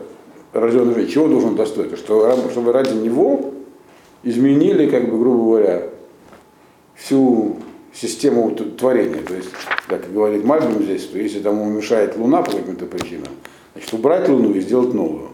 рожденного 0.54 0.94
человека. 0.94 1.12
Чего 1.12 1.28
должен 1.28 1.50
удостоиться? 1.50 1.98
Что, 1.98 2.48
чтобы 2.50 2.72
ради 2.72 2.94
него 2.94 3.52
изменили, 4.22 4.88
как 4.88 5.10
бы, 5.10 5.18
грубо 5.18 5.44
говоря, 5.44 5.82
всю 6.94 7.58
систему 7.92 8.50
творения. 8.52 9.20
То 9.20 9.34
есть, 9.34 9.50
как 9.88 10.10
говорит 10.10 10.42
Мальбим 10.42 10.82
здесь, 10.82 11.04
то 11.04 11.18
если 11.18 11.40
тому 11.40 11.66
мешает 11.66 12.16
Луна 12.16 12.40
по 12.40 12.52
каким-то 12.52 12.86
причинам, 12.86 13.28
значит, 13.74 13.92
убрать 13.92 14.28
Луну 14.28 14.52
и 14.54 14.60
сделать 14.60 14.94
новую. 14.94 15.30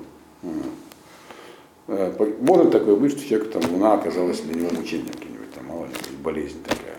Э, 1.89 2.13
может 2.41 2.71
такое 2.71 2.97
быть, 2.97 3.13
что 3.13 3.29
человек 3.29 3.51
там 3.53 3.63
Луна 3.73 3.95
оказалась 3.95 4.41
для 4.41 4.61
него 4.61 4.71
мучением 4.75 5.13
каким-нибудь, 5.13 5.53
там, 5.55 5.67
мало 5.67 5.85
ли, 5.87 5.93
болезнь 6.23 6.59
такая. 6.63 6.99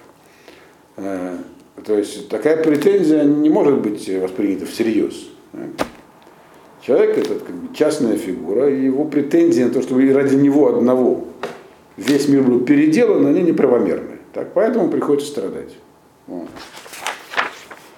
Э, 0.98 1.38
то 1.84 1.98
есть 1.98 2.30
такая 2.30 2.62
претензия 2.62 3.24
не 3.24 3.50
может 3.50 3.80
быть 3.80 4.08
воспринята 4.10 4.66
всерьез. 4.66 5.30
Человек 6.82 7.18
это 7.18 7.36
как 7.36 7.56
бы 7.56 7.76
частная 7.76 8.18
фигура, 8.18 8.70
и 8.70 8.86
его 8.86 9.06
претензии 9.06 9.64
на 9.64 9.70
то, 9.70 9.82
чтобы 9.82 10.12
ради 10.14 10.36
него 10.36 10.68
одного 10.68 11.26
весь 11.96 12.28
мир 12.28 12.42
был 12.42 12.62
переделан, 12.62 13.26
они 13.28 13.42
неправомерны. 13.42 14.18
Так, 14.34 14.54
поэтому 14.54 14.90
приходится 14.90 15.30
страдать. 15.30 15.76
Вот. 16.28 16.48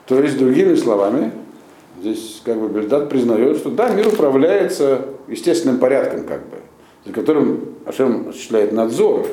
То 0.05 0.19
есть, 0.21 0.37
другими 0.37 0.75
словами, 0.75 1.31
здесь 2.03 2.41
как 2.45 2.59
бы 2.59 2.67
Бельдат 2.67 3.09
признает, 3.09 3.57
что 3.57 3.69
да, 3.69 3.89
мир 3.89 4.07
управляется 4.07 5.05
естественным 5.27 5.79
порядком, 5.79 6.25
как 6.25 6.41
бы, 6.41 6.57
за 7.05 7.13
которым 7.13 7.61
Ашем 7.85 8.29
осуществляет 8.29 8.71
надзор, 8.71 9.25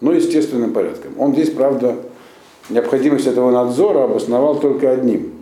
но 0.00 0.12
естественным 0.12 0.72
порядком. 0.72 1.12
Он 1.18 1.32
здесь, 1.32 1.50
правда, 1.50 1.96
необходимость 2.70 3.26
этого 3.26 3.50
надзора 3.50 4.04
обосновал 4.04 4.58
только 4.60 4.90
одним– 4.90 5.32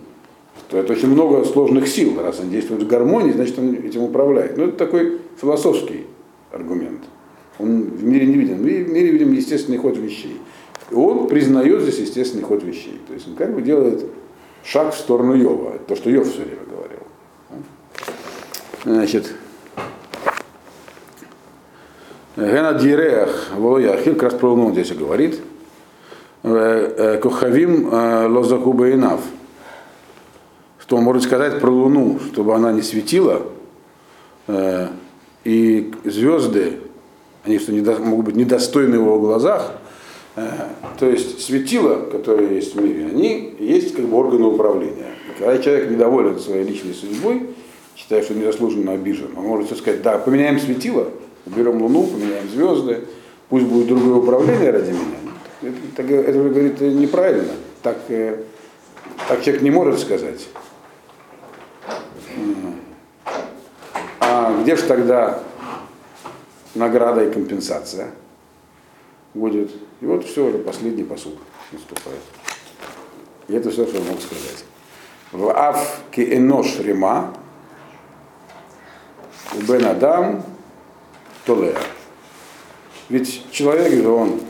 то 0.68 0.78
это 0.78 0.92
очень 0.92 1.08
много 1.08 1.44
сложных 1.44 1.86
сил. 1.86 2.20
Раз 2.20 2.40
он 2.40 2.50
действует 2.50 2.82
в 2.82 2.86
гармонии, 2.86 3.32
значит 3.32 3.58
он 3.58 3.74
этим 3.74 4.02
управляет. 4.02 4.56
Но 4.56 4.64
ну, 4.64 4.68
это 4.70 4.78
такой 4.78 5.18
философский 5.40 6.06
аргумент. 6.50 7.02
Он 7.58 7.84
в 7.84 8.04
мире 8.04 8.26
не 8.26 8.34
виден. 8.34 8.62
Мы 8.62 8.84
в 8.84 8.88
мире 8.90 9.10
видим 9.10 9.32
естественный 9.32 9.78
ход 9.78 9.96
вещей. 9.96 10.38
И 10.90 10.94
он 10.94 11.28
признает 11.28 11.82
здесь 11.82 11.98
естественный 11.98 12.42
ход 12.42 12.62
вещей. 12.64 13.00
То 13.06 13.14
есть 13.14 13.28
он 13.28 13.34
как 13.34 13.54
бы 13.54 13.62
делает 13.62 14.04
шаг 14.66 14.94
в 14.94 14.98
сторону 14.98 15.34
Йова. 15.34 15.78
То, 15.86 15.96
что 15.96 16.10
Йов 16.10 16.28
все 16.28 16.42
время 16.42 16.64
говорил. 16.68 16.98
Значит, 18.84 19.34
Гена 22.36 22.74
Диреах 22.74 23.50
Волояхил, 23.54 24.14
как 24.14 24.24
раз 24.24 24.34
про 24.34 24.48
Луну 24.48 24.72
здесь 24.72 24.90
и 24.90 24.94
говорит. 24.94 25.40
«Э, 26.42 27.14
э, 27.14 27.18
Кохавим 27.18 27.88
э, 27.92 28.26
Лозахубаинав 28.28 29.20
что 30.86 30.98
может 30.98 31.24
сказать 31.24 31.60
про 31.60 31.68
Луну, 31.68 32.20
чтобы 32.30 32.54
она 32.54 32.70
не 32.70 32.80
светила, 32.80 33.42
и 35.42 35.92
звезды, 36.04 36.78
они 37.44 37.58
что, 37.58 37.72
недо, 37.72 37.98
могут 37.98 38.26
быть 38.26 38.36
недостойны 38.36 38.96
в 38.96 39.02
его 39.02 39.18
глазах, 39.18 39.72
то 40.36 41.08
есть 41.08 41.40
светила, 41.42 42.04
которые 42.10 42.56
есть 42.56 42.74
в 42.74 42.80
мире, 42.80 43.06
они 43.06 43.54
есть 43.58 43.94
как 43.94 44.04
бы 44.04 44.18
органы 44.18 44.44
управления. 44.44 45.14
Когда 45.38 45.56
человек 45.58 45.90
недоволен 45.90 46.38
своей 46.38 46.62
личной 46.62 46.92
судьбой, 46.92 47.50
считая, 47.96 48.22
что 48.22 48.34
незаслуженно 48.34 48.92
обижен, 48.92 49.30
он 49.34 49.44
может 49.44 49.76
сказать, 49.78 50.02
да, 50.02 50.18
поменяем 50.18 50.60
светила, 50.60 51.08
уберем 51.46 51.80
Луну, 51.80 52.06
поменяем 52.06 52.48
звезды, 52.50 53.04
пусть 53.48 53.64
будет 53.64 53.88
другое 53.88 54.16
управление 54.16 54.70
ради 54.70 54.90
меня. 54.90 55.16
Это, 55.62 56.02
это, 56.02 56.14
это 56.14 56.38
говорит 56.38 56.80
неправильно. 56.80 57.52
Так, 57.82 57.96
э, 58.08 58.42
так 59.28 59.42
человек 59.42 59.62
не 59.62 59.70
может 59.70 60.00
сказать. 60.00 60.46
А 64.20 64.62
где 64.62 64.76
же 64.76 64.82
тогда 64.82 65.42
награда 66.74 67.24
и 67.24 67.30
компенсация 67.30 68.10
будет? 69.36 69.70
И 70.00 70.06
вот 70.06 70.24
все, 70.24 70.46
уже 70.46 70.58
последний 70.58 71.04
посуд 71.04 71.38
наступает. 71.72 72.20
И 73.48 73.54
это 73.54 73.70
все, 73.70 73.86
что 73.86 73.98
я 73.98 74.04
мог 74.04 74.20
сказать. 74.20 74.64
В 75.32 75.50
Ав 75.50 76.02
Энош 76.16 76.80
Рима 76.80 77.34
у 79.54 79.60
Бен 79.60 79.84
Адам 79.84 80.42
Толея. 81.44 81.78
Ведь 83.08 83.50
человек 83.52 83.92
же 83.92 84.08
он 84.08 84.40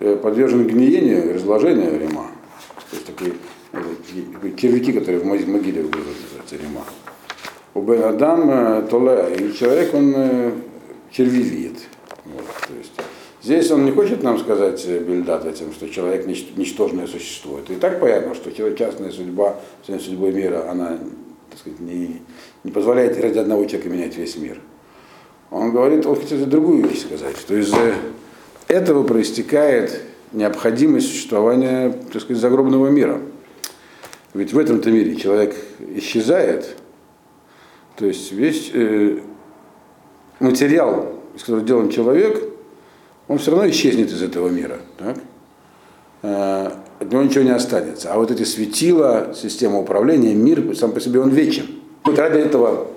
э, 0.00 0.16
подвержен 0.16 0.66
гниению, 0.66 1.34
разложению 1.34 1.98
Рима. 2.00 2.30
То 2.90 2.96
есть 2.96 3.06
такие 3.06 3.34
червяки, 4.56 4.92
которые 4.92 5.20
в 5.20 5.26
могиле 5.26 5.82
называются 5.82 6.56
рима. 6.56 6.84
У 7.74 7.82
Бен 7.82 8.04
Адам 8.04 8.50
э, 8.50 8.82
Толе, 8.88 9.36
и 9.38 9.52
человек, 9.52 9.92
он 9.94 10.12
э, 10.16 10.52
червивеет. 11.10 11.78
Здесь 13.46 13.70
он 13.70 13.84
не 13.84 13.92
хочет 13.92 14.24
нам 14.24 14.40
сказать, 14.40 14.82
э, 14.88 14.98
Бельдат, 14.98 15.44
этим, 15.44 15.72
что 15.72 15.88
человек 15.88 16.26
ничтожное 16.26 17.06
существо. 17.06 17.60
Это 17.60 17.74
и 17.74 17.76
так 17.76 18.00
понятно, 18.00 18.34
что 18.34 18.50
частная 18.50 19.12
судьба, 19.12 19.60
судьбой 19.86 20.32
мира, 20.32 20.68
она 20.68 20.98
так 21.50 21.60
сказать, 21.60 21.78
не, 21.78 22.22
не 22.64 22.72
позволяет 22.72 23.20
ради 23.20 23.38
одного 23.38 23.64
человека 23.66 23.88
менять 23.88 24.16
весь 24.16 24.36
мир. 24.36 24.58
Он 25.52 25.70
говорит, 25.70 26.06
он 26.06 26.16
хочет 26.16 26.48
другую 26.48 26.88
вещь 26.88 27.02
сказать, 27.02 27.36
что 27.36 27.54
из 27.54 27.72
этого 28.66 29.04
проистекает 29.04 30.02
необходимость 30.32 31.06
существования 31.06 31.96
так 32.12 32.22
сказать, 32.22 32.42
загробного 32.42 32.88
мира. 32.88 33.20
Ведь 34.34 34.52
в 34.52 34.58
этом-то 34.58 34.90
мире 34.90 35.14
человек 35.14 35.54
исчезает, 35.94 36.74
то 37.94 38.06
есть 38.06 38.32
весь 38.32 38.72
э, 38.74 39.20
материал, 40.40 41.14
из 41.36 41.42
которого 41.42 41.62
сделан 41.62 41.90
человек, 41.90 42.45
он 43.28 43.38
все 43.38 43.50
равно 43.50 43.68
исчезнет 43.68 44.10
из 44.10 44.22
этого 44.22 44.48
мира. 44.48 44.78
Так? 44.98 45.18
Э, 46.22 46.70
от 46.98 47.10
него 47.10 47.22
ничего 47.22 47.44
не 47.44 47.54
останется. 47.54 48.12
А 48.12 48.18
вот 48.18 48.30
эти 48.30 48.44
светила, 48.44 49.34
система 49.34 49.78
управления, 49.78 50.34
мир 50.34 50.76
сам 50.76 50.92
по 50.92 51.00
себе 51.00 51.20
он 51.20 51.30
вечен. 51.30 51.66
Вот 52.04 52.18
ради 52.18 52.38
этого 52.38 52.88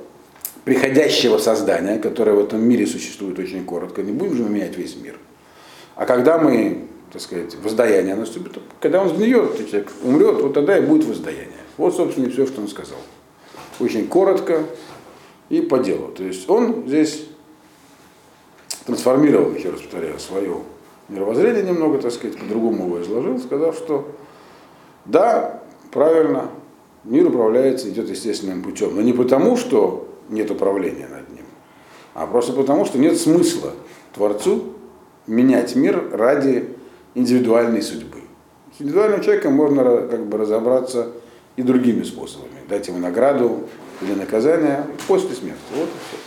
приходящего 0.65 1.37
создания, 1.37 1.97
которое 1.97 2.33
в 2.33 2.39
этом 2.39 2.61
мире 2.61 2.85
существует 2.85 3.39
очень 3.39 3.65
коротко, 3.65 4.03
не 4.03 4.11
будем 4.11 4.35
же 4.35 4.43
мы 4.43 4.49
менять 4.49 4.77
весь 4.77 4.95
мир. 4.95 5.17
А 5.95 6.05
когда 6.05 6.37
мы 6.37 6.89
так 7.11 7.21
сказать, 7.21 7.55
воздаяние 7.63 8.15
наступит. 8.15 8.59
Когда 8.79 9.01
он 9.01 9.09
сгниет, 9.09 9.57
человек 9.69 9.91
умрет, 10.03 10.41
вот 10.41 10.53
тогда 10.53 10.77
и 10.77 10.81
будет 10.81 11.05
воздаяние. 11.05 11.47
Вот, 11.77 11.95
собственно, 11.95 12.25
и 12.25 12.29
все, 12.29 12.45
что 12.45 12.61
он 12.61 12.67
сказал. 12.67 12.99
Очень 13.79 14.07
коротко 14.07 14.63
и 15.49 15.61
по 15.61 15.79
делу. 15.79 16.09
То 16.09 16.23
есть 16.23 16.47
он 16.49 16.83
здесь 16.87 17.25
трансформировал, 18.89 19.51
еще 19.53 19.69
раз 19.69 19.81
повторяю, 19.81 20.19
свое 20.19 20.57
мировоззрение 21.09 21.63
немного, 21.63 21.99
так 21.99 22.11
сказать, 22.11 22.37
по-другому 22.37 22.85
его 22.85 23.01
изложил, 23.01 23.39
сказав, 23.39 23.75
что 23.75 24.07
да, 25.05 25.61
правильно, 25.91 26.49
мир 27.03 27.27
управляется, 27.27 27.89
идет 27.89 28.09
естественным 28.09 28.63
путем, 28.63 28.95
но 28.95 29.01
не 29.01 29.13
потому, 29.13 29.57
что 29.57 30.07
нет 30.29 30.49
управления 30.49 31.07
над 31.07 31.29
ним, 31.29 31.45
а 32.13 32.25
просто 32.25 32.53
потому, 32.53 32.85
что 32.85 32.97
нет 32.97 33.17
смысла 33.17 33.73
Творцу 34.13 34.73
менять 35.27 35.75
мир 35.75 36.09
ради 36.11 36.75
индивидуальной 37.13 37.83
судьбы. 37.83 38.21
С 38.75 38.81
индивидуальным 38.81 39.21
человеком 39.21 39.53
можно 39.53 39.83
как 39.83 40.25
бы 40.25 40.37
разобраться 40.37 41.11
и 41.55 41.61
другими 41.61 42.03
способами. 42.03 42.49
Дать 42.67 42.87
ему 42.87 42.99
награду 42.99 43.67
или 44.01 44.13
наказание 44.13 44.85
после 45.07 45.35
смерти. 45.35 45.59
Вот 45.75 45.89
и 45.89 45.99
все. 46.07 46.17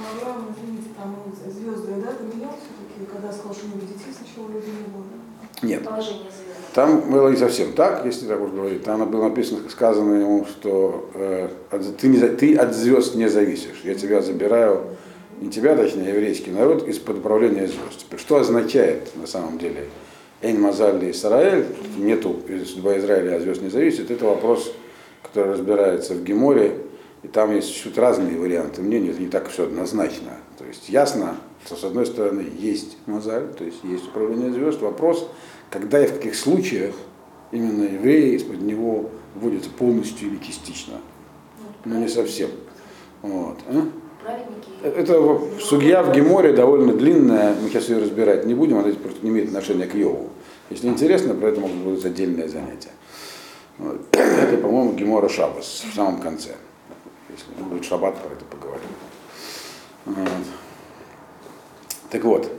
А 0.00 0.16
Авраам, 0.16 0.54
извините, 0.56 0.90
там 0.96 1.16
звезды, 1.52 1.92
да, 2.04 2.12
поменял 2.12 2.54
все-таки, 2.56 3.10
когда 3.12 3.32
сказал, 3.32 3.54
что 3.54 3.66
не 3.66 3.72
будет 3.74 3.88
детей, 3.88 4.12
сначала 4.16 4.48
люди 4.48 4.48
не 4.48 4.48
было. 4.48 4.49
Нет. 5.62 5.82
Там 6.74 7.10
было 7.10 7.28
не 7.28 7.36
совсем 7.36 7.72
так, 7.72 8.04
если 8.06 8.26
так 8.26 8.40
уж 8.40 8.50
говорить. 8.50 8.84
Там 8.84 9.08
было 9.10 9.24
написано, 9.28 9.68
сказано 9.68 10.14
ему, 10.14 10.46
что 10.46 11.10
э, 11.14 11.48
от- 11.70 11.96
ты, 11.96 12.08
не, 12.08 12.18
ты 12.20 12.54
от 12.56 12.74
звезд 12.74 13.16
не 13.16 13.28
зависишь. 13.28 13.80
Я 13.82 13.94
тебя 13.94 14.22
забираю, 14.22 14.82
не 15.40 15.50
тебя, 15.50 15.76
точнее, 15.76 16.06
а 16.06 16.14
еврейский 16.14 16.50
народ, 16.52 16.86
из-под 16.88 17.18
управления 17.18 17.66
звезд. 17.66 18.06
Что 18.18 18.36
означает 18.36 19.16
на 19.16 19.26
самом 19.26 19.58
деле 19.58 19.88
Эйн 20.42 20.60
Мазаль 20.60 21.10
Исраэль, 21.10 21.66
нету 21.98 22.36
судьба 22.66 22.98
Израиля 22.98 23.36
от 23.36 23.42
звезд 23.42 23.62
не 23.62 23.68
зависит, 23.70 24.10
это 24.10 24.24
вопрос, 24.24 24.72
который 25.22 25.52
разбирается 25.52 26.14
в 26.14 26.22
Геморе, 26.22 26.76
и 27.22 27.28
там 27.28 27.54
есть 27.54 27.74
чуть 27.74 27.98
разные 27.98 28.38
варианты 28.38 28.80
мнений, 28.80 29.10
это 29.10 29.20
не 29.20 29.28
так 29.28 29.48
все 29.50 29.64
однозначно. 29.64 30.30
То 30.56 30.64
есть 30.64 30.88
ясно, 30.88 31.36
что 31.64 31.76
с 31.76 31.84
одной 31.84 32.06
стороны 32.06 32.46
есть 32.58 32.96
Мазаль, 33.06 33.52
то 33.54 33.64
есть 33.64 33.78
есть 33.84 34.08
управление 34.08 34.52
звезд, 34.52 34.80
вопрос, 34.80 35.28
когда 35.70 36.02
и 36.02 36.06
в 36.06 36.14
каких 36.14 36.34
случаях 36.34 36.94
именно 37.52 37.84
евреи 37.84 38.34
из-под 38.36 38.60
него 38.60 39.10
вводятся 39.34 39.70
полностью 39.70 40.28
или 40.28 40.38
частично, 40.38 40.94
но 41.84 41.98
не 41.98 42.08
совсем. 42.08 42.50
Вот. 43.22 43.58
а? 43.68 43.88
Праведники. 44.22 44.70
Это 44.82 45.60
судья 45.60 46.02
в 46.02 46.14
Геморе 46.14 46.52
довольно 46.52 46.92
длинная, 46.92 47.54
мы 47.60 47.68
сейчас 47.68 47.88
ее 47.88 47.98
разбирать 47.98 48.46
не 48.46 48.54
будем, 48.54 48.78
она 48.78 48.92
просто 48.94 49.20
не 49.22 49.30
имеет 49.30 49.48
отношения 49.48 49.86
к 49.86 49.94
Йову. 49.94 50.30
Если 50.70 50.88
интересно, 50.88 51.34
про 51.34 51.48
это 51.48 51.60
могут 51.60 51.76
быть 51.76 52.04
отдельное 52.04 52.48
занятие. 52.48 52.90
Вот. 53.78 54.00
Это, 54.12 54.56
по-моему, 54.58 54.92
Гемора 54.92 55.28
Шабас 55.28 55.84
в 55.90 55.94
самом 55.94 56.20
конце. 56.20 56.50
Если 57.30 57.62
будет 57.62 57.84
шаббат, 57.84 58.16
про 58.18 58.32
это 58.34 58.44
поговорим. 58.44 58.88
Вот. 60.04 60.28
Так 62.10 62.24
вот. 62.24 62.50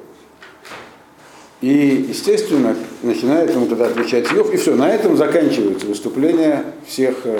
И, 1.61 2.05
естественно, 2.09 2.75
начинает 3.03 3.51
ему 3.51 3.67
тогда 3.67 3.85
отвечать 3.85 4.31
Йов, 4.31 4.51
и 4.51 4.57
все, 4.57 4.75
на 4.75 4.89
этом 4.89 5.15
заканчивается 5.15 5.85
выступление 5.85 6.63
всех 6.87 7.17
э, 7.25 7.39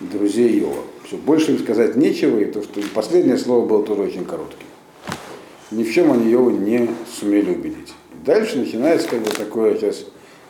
друзей 0.00 0.58
Йова. 0.58 0.82
Все, 1.04 1.16
больше 1.16 1.52
им 1.52 1.58
сказать 1.58 1.96
нечего, 1.96 2.38
и 2.38 2.44
то, 2.44 2.62
что 2.62 2.82
последнее 2.94 3.38
слово 3.38 3.66
было 3.66 3.82
тоже 3.82 4.02
очень 4.02 4.26
коротким. 4.26 4.66
Ни 5.70 5.84
в 5.84 5.92
чем 5.92 6.12
они 6.12 6.30
Йова 6.30 6.50
не 6.50 6.90
сумели 7.18 7.50
убедить. 7.50 7.94
Дальше 8.26 8.58
начинается 8.58 9.08
как 9.08 9.20
бы 9.20 9.30
такое 9.30 9.76
сейчас 9.76 10.04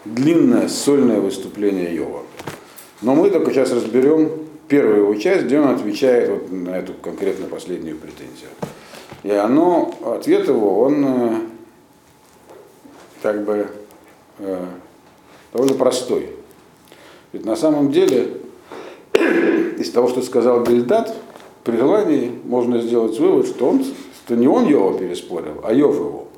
длинное 0.04 0.68
сольное 0.68 1.20
выступление 1.20 1.94
Йова. 1.94 2.22
Но 3.02 3.14
мы 3.14 3.30
только 3.30 3.52
сейчас 3.52 3.70
разберем 3.70 4.30
первую 4.66 5.02
его 5.02 5.14
часть, 5.14 5.44
где 5.44 5.60
он 5.60 5.68
отвечает 5.68 6.28
вот 6.28 6.50
на 6.50 6.70
эту 6.70 6.92
конкретно 6.94 7.46
последнюю 7.46 7.96
претензию. 7.98 8.48
И 9.26 9.30
оно, 9.32 9.92
ответ 10.04 10.46
его, 10.46 10.82
он 10.82 11.04
э, 11.04 11.40
как 13.22 13.44
бы 13.44 13.66
э, 14.38 14.64
довольно 15.52 15.74
простой. 15.74 16.30
Ведь 17.32 17.44
на 17.44 17.56
самом 17.56 17.90
деле 17.90 18.34
из 19.14 19.90
того, 19.90 20.06
что 20.06 20.22
сказал 20.22 20.62
Бельдат, 20.62 21.12
при 21.64 21.76
желании 21.76 22.38
можно 22.44 22.80
сделать 22.80 23.18
вывод, 23.18 23.48
что, 23.48 23.68
он, 23.68 23.84
что 24.24 24.36
не 24.36 24.46
он 24.46 24.68
Йова 24.68 24.96
переспорил, 24.96 25.60
а 25.64 25.74
Йов 25.74 25.96
его. 25.96 26.28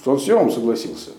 Что 0.00 0.12
он 0.12 0.20
с 0.20 0.28
Йовом 0.28 0.52
согласился. 0.52 1.10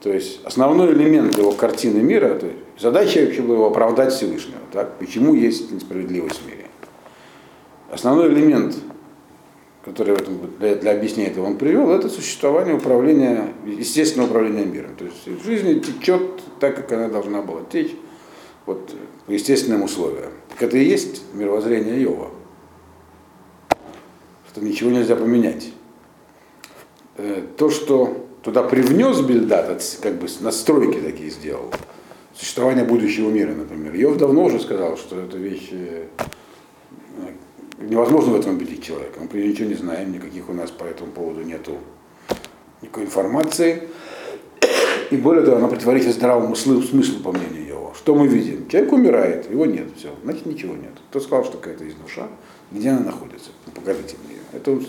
То 0.00 0.12
есть 0.12 0.38
основной 0.44 0.92
элемент 0.92 1.36
его 1.36 1.50
картины 1.50 1.98
мира, 1.98 2.36
то 2.36 2.46
есть 2.46 2.58
задача 2.78 3.24
вообще 3.24 3.42
была 3.42 3.56
его 3.56 3.66
оправдать 3.66 4.12
Всевышнего. 4.12 4.60
Так? 4.72 4.98
Почему 5.00 5.34
есть 5.34 5.72
несправедливость 5.72 6.42
в 6.42 6.46
мире? 6.46 6.66
Основной 7.90 8.28
элемент, 8.28 8.76
который 9.84 10.14
в 10.14 10.20
этом, 10.20 10.38
для, 10.58 10.76
для 10.76 10.92
объяснения 10.92 11.30
этого 11.30 11.46
он 11.46 11.58
привел, 11.58 11.90
это 11.90 12.08
существование 12.08 12.74
управления, 12.74 13.52
естественного 13.66 14.28
управления 14.28 14.64
миром. 14.64 14.96
То 14.96 15.04
есть 15.04 15.44
жизнь 15.44 15.80
течет 15.82 16.22
так, 16.58 16.76
как 16.76 16.92
она 16.92 17.08
должна 17.08 17.42
была 17.42 17.62
течь 17.70 17.94
вот, 18.64 18.94
по 19.26 19.30
естественным 19.30 19.82
условиям. 19.82 20.32
Так 20.50 20.62
это 20.64 20.78
и 20.78 20.84
есть 20.84 21.22
мировоззрение 21.34 22.00
Йова. 22.00 22.30
Что 24.50 24.64
ничего 24.64 24.90
нельзя 24.90 25.16
поменять. 25.16 25.70
Э, 27.16 27.42
То, 27.56 27.70
что 27.70 28.26
туда 28.42 28.62
привнес 28.62 29.20
Бельдат, 29.20 29.82
как 30.00 30.14
бы 30.14 30.28
настройки 30.40 30.98
такие 31.00 31.30
сделал, 31.30 31.72
существование 32.34 32.84
будущего 32.84 33.30
мира, 33.30 33.52
например. 33.52 33.94
Йов 33.94 34.16
давно 34.16 34.44
уже 34.44 34.60
сказал, 34.60 34.96
что 34.96 35.20
это 35.20 35.36
вещь 35.36 35.68
э, 35.72 36.06
невозможно 37.78 38.32
в 38.32 38.40
этом 38.40 38.56
убедить 38.56 38.82
человека. 38.82 39.20
Мы 39.20 39.40
ничего 39.42 39.68
не 39.68 39.74
знаем, 39.74 40.12
никаких 40.12 40.48
у 40.48 40.52
нас 40.52 40.70
по 40.70 40.84
этому 40.84 41.12
поводу 41.12 41.42
нету 41.42 41.78
никакой 42.82 43.04
информации. 43.04 43.88
И 45.10 45.16
более 45.16 45.44
того, 45.44 45.58
она 45.58 45.68
противоречит 45.68 46.14
здравому 46.14 46.56
смыслу, 46.56 47.20
по 47.22 47.32
мнению 47.32 47.66
его. 47.66 47.92
Что 47.96 48.14
мы 48.14 48.26
видим? 48.26 48.68
Человек 48.68 48.92
умирает, 48.92 49.50
его 49.50 49.66
нет, 49.66 49.88
все, 49.96 50.08
значит 50.24 50.46
ничего 50.46 50.74
нет. 50.74 50.92
Кто 51.10 51.20
сказал, 51.20 51.44
что 51.44 51.58
какая-то 51.58 51.84
есть 51.84 52.00
душа, 52.02 52.26
где 52.70 52.90
она 52.90 53.00
находится? 53.00 53.50
Ну, 53.66 53.72
покажите 53.72 54.16
мне. 54.26 54.36
Это, 54.52 54.72
он- 54.72 54.86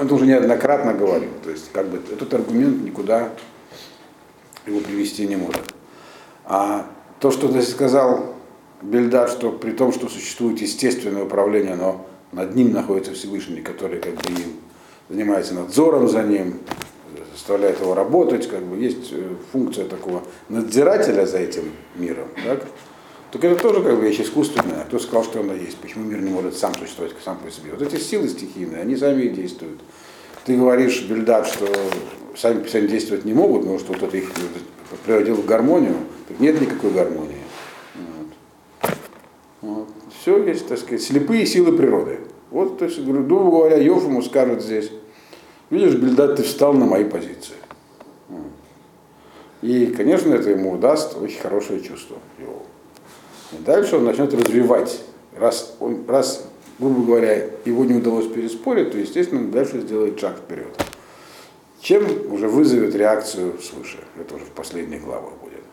это 0.00 0.14
уже 0.14 0.26
неоднократно 0.26 0.94
говорил. 0.94 1.30
То 1.44 1.50
есть, 1.50 1.70
как 1.72 1.88
бы, 1.88 1.98
этот 2.12 2.32
аргумент 2.34 2.82
никуда 2.82 3.30
его 4.66 4.80
привести 4.80 5.26
не 5.26 5.36
может. 5.36 5.74
А 6.44 6.86
то, 7.20 7.30
что 7.30 7.48
ты 7.48 7.62
сказал, 7.62 8.34
Бельдар, 8.80 9.28
что 9.28 9.52
при 9.52 9.72
том, 9.72 9.92
что 9.92 10.08
существует 10.08 10.60
естественное 10.60 11.24
управление, 11.24 11.76
но 11.76 12.04
над 12.32 12.54
ним 12.54 12.72
находится 12.72 13.12
Всевышний, 13.12 13.60
который 13.60 14.00
как 14.00 14.14
бы 14.14 14.30
им 14.32 14.56
занимается 15.08 15.54
надзором 15.54 16.08
за 16.08 16.22
ним, 16.22 16.60
заставляет 17.32 17.80
его 17.80 17.94
работать, 17.94 18.48
как 18.48 18.62
бы 18.62 18.76
есть 18.76 19.12
э, 19.12 19.34
функция 19.52 19.86
такого 19.86 20.22
надзирателя 20.48 21.26
за 21.26 21.38
этим 21.38 21.72
миром, 21.96 22.28
так? 22.44 22.64
Так 23.30 23.44
это 23.44 23.62
тоже 23.62 23.82
как 23.82 23.96
бы 23.96 24.02
вещь 24.02 24.20
искусственная. 24.20 24.84
Кто 24.84 24.98
сказал, 24.98 25.24
что 25.24 25.40
она 25.40 25.54
есть? 25.54 25.78
Почему 25.78 26.04
мир 26.04 26.20
не 26.20 26.30
может 26.30 26.54
сам 26.56 26.74
существовать 26.74 27.14
сам 27.24 27.38
по 27.38 27.50
себе? 27.50 27.72
Вот 27.72 27.80
эти 27.80 27.98
силы 27.98 28.28
стихийные, 28.28 28.82
они 28.82 28.94
сами 28.94 29.22
и 29.22 29.28
действуют. 29.30 29.80
Ты 30.44 30.56
говоришь, 30.56 31.02
Бельдад, 31.08 31.46
что 31.46 31.66
сами 32.36 32.66
себе 32.66 32.88
действовать 32.88 33.24
не 33.24 33.32
могут, 33.32 33.64
но 33.64 33.78
что 33.78 33.94
кто-то 33.94 34.16
их 34.16 34.30
приводил 35.06 35.36
в 35.36 35.46
гармонию. 35.46 35.96
Так 36.28 36.40
нет 36.40 36.60
никакой 36.60 36.90
гармонии. 36.90 37.41
Все 40.22 40.40
есть, 40.44 40.68
так 40.68 40.78
сказать, 40.78 41.02
слепые 41.02 41.44
силы 41.46 41.76
природы. 41.76 42.20
Вот, 42.52 42.78
то 42.78 42.84
есть, 42.84 43.04
грубо 43.04 43.50
говоря, 43.50 43.76
Йов 43.76 44.04
ему 44.04 44.22
скажет 44.22 44.62
здесь, 44.62 44.92
видишь, 45.68 45.96
Бельдад, 45.96 46.36
ты 46.36 46.44
встал 46.44 46.74
на 46.74 46.84
мои 46.84 47.02
позиции. 47.02 47.56
И, 49.62 49.86
конечно, 49.86 50.32
это 50.32 50.50
ему 50.50 50.78
даст 50.78 51.16
очень 51.20 51.40
хорошее 51.40 51.80
чувство. 51.80 52.18
И 52.38 53.56
дальше 53.64 53.96
он 53.96 54.04
начнет 54.04 54.32
развивать. 54.32 55.02
Раз, 55.36 55.74
он, 55.80 56.04
раз, 56.06 56.46
грубо 56.78 57.02
говоря, 57.04 57.48
его 57.64 57.84
не 57.84 57.94
удалось 57.94 58.28
переспорить, 58.28 58.92
то, 58.92 58.98
естественно, 58.98 59.40
он 59.40 59.50
дальше 59.50 59.80
сделает 59.80 60.20
шаг 60.20 60.36
вперед. 60.36 60.68
Чем 61.80 62.32
уже 62.32 62.46
вызовет 62.46 62.94
реакцию 62.94 63.58
свыше. 63.60 63.98
Это 64.20 64.36
уже 64.36 64.44
в 64.44 64.50
последних 64.50 65.02
главах 65.02 65.32
будет. 65.42 65.64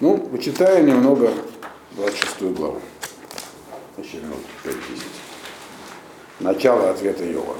Ну, 0.00 0.18
почитаю 0.18 0.84
немного 0.84 1.30
26 1.94 2.56
главу. 2.56 2.80
Еще 4.02 4.18
минут 4.18 4.38
5-10. 4.64 4.74
Начало 6.38 6.90
ответа 6.90 7.24
Йова. 7.24 7.56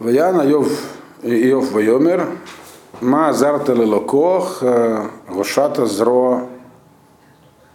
Ваяна 0.00 0.42
Йов, 0.42 0.68
Йов 1.22 1.70
Вайомер, 1.70 2.26
Ма 3.00 3.32
зарта 3.32 3.74
лелокох, 3.74 4.64
гошата 5.28 5.86
зро 5.86 6.48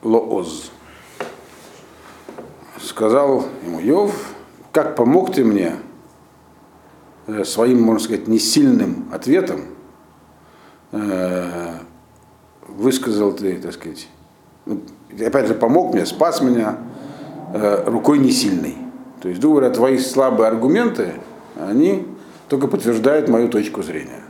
лооз. 0.03 0.71
Сказал 2.81 3.45
ему 3.65 3.79
Йов, 3.79 4.13
как 4.73 4.97
помог 4.97 5.33
ты 5.33 5.45
мне 5.45 5.77
э, 7.27 7.45
своим, 7.45 7.81
можно 7.81 8.03
сказать, 8.03 8.27
несильным 8.27 9.09
ответом, 9.13 9.67
э, 10.91 11.79
высказал 12.67 13.31
ты, 13.31 13.57
так 13.59 13.73
сказать, 13.73 14.09
опять 15.25 15.47
же, 15.47 15.53
помог 15.53 15.93
мне, 15.93 16.05
спас 16.05 16.41
меня 16.41 16.77
э, 17.53 17.83
рукой 17.85 18.19
не 18.19 18.31
сильной. 18.31 18.77
То 19.21 19.29
есть, 19.29 19.41
говоря, 19.41 19.69
твои 19.69 19.97
слабые 19.97 20.47
аргументы, 20.47 21.13
они 21.55 22.07
только 22.49 22.67
подтверждают 22.67 23.29
мою 23.29 23.49
точку 23.49 23.83
зрения. 23.83 24.21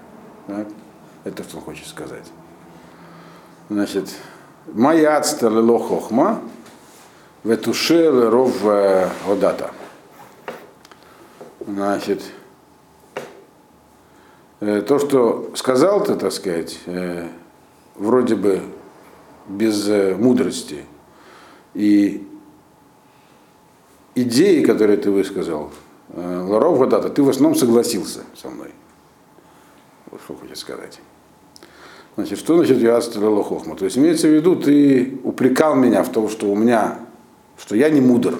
Так? 0.48 0.68
Это 1.24 1.44
что 1.44 1.58
он 1.58 1.64
хочет 1.64 1.88
сказать. 1.88 2.24
Значит, 3.70 4.10
моя 4.74 5.22
хохма, 5.22 6.40
Ветушел 7.44 8.30
ров 8.30 8.66
Одата. 9.30 9.72
Значит, 11.66 12.24
э, 14.62 14.82
то, 14.82 15.00
что 15.00 15.52
сказал 15.56 16.04
ты, 16.04 16.16
так 16.16 16.32
сказать, 16.32 16.80
э, 16.86 17.28
вроде 17.96 18.36
бы 18.36 18.62
без 19.48 19.88
э, 19.88 20.16
мудрости, 20.16 20.84
и 21.74 22.28
идеи, 24.16 24.64
которые 24.64 24.98
ты 24.98 25.12
высказал, 25.12 25.72
э, 26.10 26.46
Ларов 26.48 26.80
Гадата, 26.80 27.10
ты 27.10 27.24
в 27.24 27.30
основном 27.30 27.56
согласился 27.56 28.22
со 28.36 28.50
мной. 28.50 28.72
Вот 30.12 30.22
что 30.22 30.36
хочет 30.36 30.58
сказать. 30.58 31.00
Значит, 32.16 32.40
что 32.40 32.58
значит 32.58 32.80
я 32.80 33.00
стрелял 33.02 33.44
хохма? 33.44 33.76
То 33.76 33.86
есть 33.86 33.98
имеется 33.98 34.28
в 34.28 34.32
виду, 34.32 34.56
ты 34.56 35.20
упрекал 35.24 35.76
меня 35.76 36.04
в 36.04 36.12
том, 36.12 36.30
что 36.30 36.48
у 36.48 36.56
меня, 36.56 37.00
что 37.58 37.76
я 37.76 37.90
не 37.90 38.02
мудр, 38.02 38.40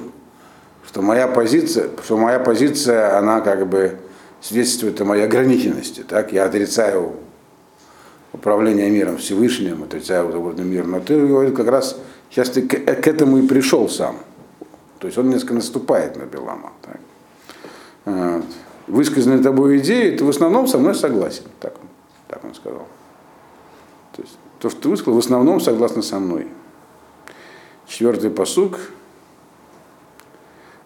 что 0.86 1.02
моя 1.02 1.28
позиция, 1.28 1.90
что 2.04 2.18
моя 2.18 2.40
позиция, 2.40 3.18
она 3.20 3.42
как 3.42 3.68
бы 3.68 4.00
свидетельствует 4.42 5.00
о 5.02 5.06
моей 5.06 5.26
ограниченности. 5.26 6.02
Так? 6.02 6.32
Я 6.32 6.46
отрицаю 6.46 7.18
управление 8.38 8.90
миром 8.90 9.18
Всевышним, 9.18 9.84
отрицаю 9.84 10.40
водный 10.40 10.64
мир. 10.64 10.86
Но 10.86 11.00
ты 11.00 11.26
говоришь, 11.26 11.56
как 11.56 11.68
раз 11.68 11.98
сейчас 12.30 12.50
ты 12.50 12.62
к, 12.62 12.86
к 12.86 13.08
этому 13.08 13.38
и 13.38 13.48
пришел 13.48 13.90
сам. 13.90 14.18
То 15.00 15.08
есть 15.08 15.18
он 15.18 15.30
несколько 15.30 15.54
наступает 15.54 16.16
на 16.16 16.24
Белама. 16.24 16.72
Так? 16.82 17.00
Вот. 18.06 18.46
Высказанные 18.88 19.44
тобой 19.44 19.80
идеи, 19.80 20.16
ты 20.16 20.24
в 20.24 20.30
основном 20.30 20.68
со 20.68 20.78
мной 20.78 20.96
согласен. 20.96 21.44
Так, 21.60 21.74
так 22.28 22.44
он 22.44 22.56
сказал. 22.56 22.88
То 24.16 24.22
есть 24.22 24.38
то, 24.60 24.70
что 24.70 24.82
ты 24.82 24.90
высказал, 24.90 25.14
в 25.16 25.20
основном 25.20 25.60
согласно 25.60 26.02
со 26.02 26.20
мной. 26.20 26.48
Четвертый 27.88 28.30
посук. 28.30 28.78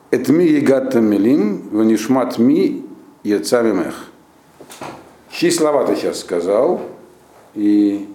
Этми 0.10 0.44
егатта 0.44 1.00
милим, 1.00 1.70
ванишмат 1.72 2.38
ми 2.38 2.86
яцамимех. 3.24 4.08
Чьи 5.32 5.50
слова 5.52 5.86
ты 5.86 5.96
сейчас 5.96 6.20
сказал, 6.20 6.82
и 7.54 8.08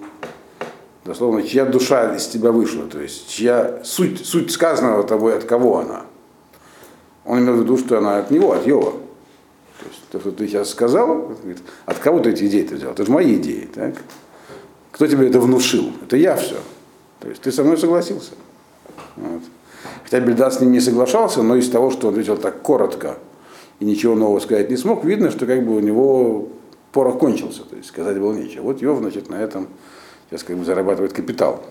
дословно, 1.05 1.43
чья 1.43 1.65
душа 1.65 2.15
из 2.15 2.27
тебя 2.27 2.53
вышла, 2.53 2.87
то 2.87 3.01
есть 3.01 3.29
чья 3.29 3.81
суть, 3.85 4.25
суть 4.27 4.51
сказанного 4.51 5.05
тобой, 5.05 5.37
от 5.37 5.45
кого 5.45 5.79
она. 5.79 6.03
Он 7.25 7.41
имел 7.41 7.55
в 7.55 7.61
виду, 7.63 7.77
что 7.77 7.99
она 7.99 8.19
от 8.19 8.31
него, 8.31 8.53
от 8.53 8.67
Йова. 8.67 8.93
То 8.93 9.87
есть 9.87 10.03
то, 10.11 10.21
что 10.21 10.31
ты 10.33 10.47
сейчас 10.47 10.71
сказал, 10.71 11.29
говорит, 11.29 11.59
от 11.85 11.99
кого 11.99 12.21
ты 12.21 12.31
эти 12.31 12.45
идеи 12.45 12.63
ты 12.63 12.77
взял? 12.77 12.93
Это 12.93 13.05
же 13.05 13.11
мои 13.11 13.35
идеи, 13.35 13.69
так? 13.73 13.95
Кто 14.93 15.07
тебе 15.07 15.29
это 15.29 15.41
внушил? 15.41 15.93
Это 16.03 16.17
я 16.17 16.37
все. 16.37 16.57
То 17.21 17.29
есть 17.29 17.43
ты 17.43 17.53
со 17.53 17.63
мной 17.65 17.77
согласился. 17.77 18.33
Вот. 19.17 19.43
Хотя 20.05 20.21
Бельдад 20.21 20.55
с 20.55 20.61
ним 20.61 20.73
не 20.73 20.81
соглашался, 20.81 21.43
но 21.43 21.57
из 21.57 21.69
того, 21.69 21.91
что 21.91 22.09
он 22.09 22.15
ответил 22.15 22.37
так 22.37 22.63
коротко 22.63 23.19
и 23.81 23.85
ничего 23.85 24.15
нового 24.15 24.41
сказать 24.41 24.71
не 24.71 24.77
смог, 24.77 25.05
видно, 25.05 25.31
что 25.31 25.47
как 25.47 25.65
бы 25.67 25.77
у 25.77 25.81
него 25.81 26.49
порох 26.97 27.19
кончился, 27.19 27.63
то 27.65 27.77
есть 27.77 27.91
сказать 27.91 28.19
было 28.19 28.33
нечего. 28.33 28.63
Вот 28.63 28.81
Йов, 28.81 29.01
значит, 29.01 29.29
на 29.29 29.35
этом 29.35 29.69
сейчас 30.31 30.43
как 30.45 30.57
бы 30.57 30.65
зарабатывает 30.65 31.13
капитал. 31.13 31.63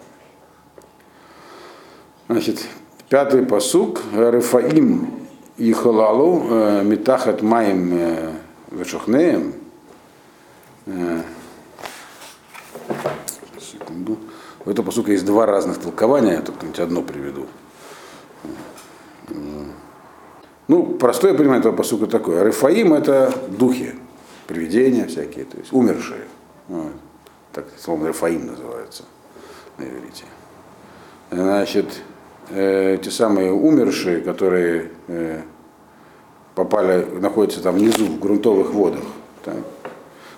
Значит, 2.27 2.63
пятый 3.09 3.43
посук, 3.43 4.01
Рефаим 4.13 5.09
и 5.57 5.73
Халалу, 5.73 6.45
э, 6.47 6.83
Митахат 6.83 7.41
Маем 7.41 7.89
э, 7.91 8.33
Вешухнеем. 8.69 9.55
Э, 10.85 11.23
Секунду. 13.59 14.19
У 14.63 14.69
этого 14.69 14.85
посука 14.85 15.11
есть 15.11 15.25
два 15.25 15.47
разных 15.47 15.79
толкования, 15.79 16.33
я 16.33 16.41
только 16.43 16.67
одно 16.83 17.01
приведу. 17.01 17.47
Ну, 20.67 20.85
простое 20.99 21.33
понимание 21.33 21.61
этого 21.61 21.75
посука 21.75 22.05
такое. 22.05 22.43
Рефаим 22.43 22.93
это 22.93 23.33
духи, 23.49 23.95
привидения 24.47 25.07
всякие, 25.07 25.45
то 25.45 25.57
есть 25.57 25.71
умершие. 25.73 26.21
Вот. 26.67 26.91
Так 27.53 27.65
словно 27.77 28.07
Рефаим 28.07 28.47
называется 28.47 29.03
на 29.77 29.83
иврите. 29.83 30.25
Значит, 31.31 32.01
э, 32.49 32.97
те 33.01 33.11
самые 33.11 33.51
умершие, 33.51 34.21
которые 34.21 34.91
э, 35.07 35.41
попали, 36.53 37.05
находятся 37.19 37.61
там 37.61 37.75
внизу, 37.75 38.05
в 38.05 38.19
грунтовых 38.19 38.71
водах. 38.71 39.03
так, 39.43 39.55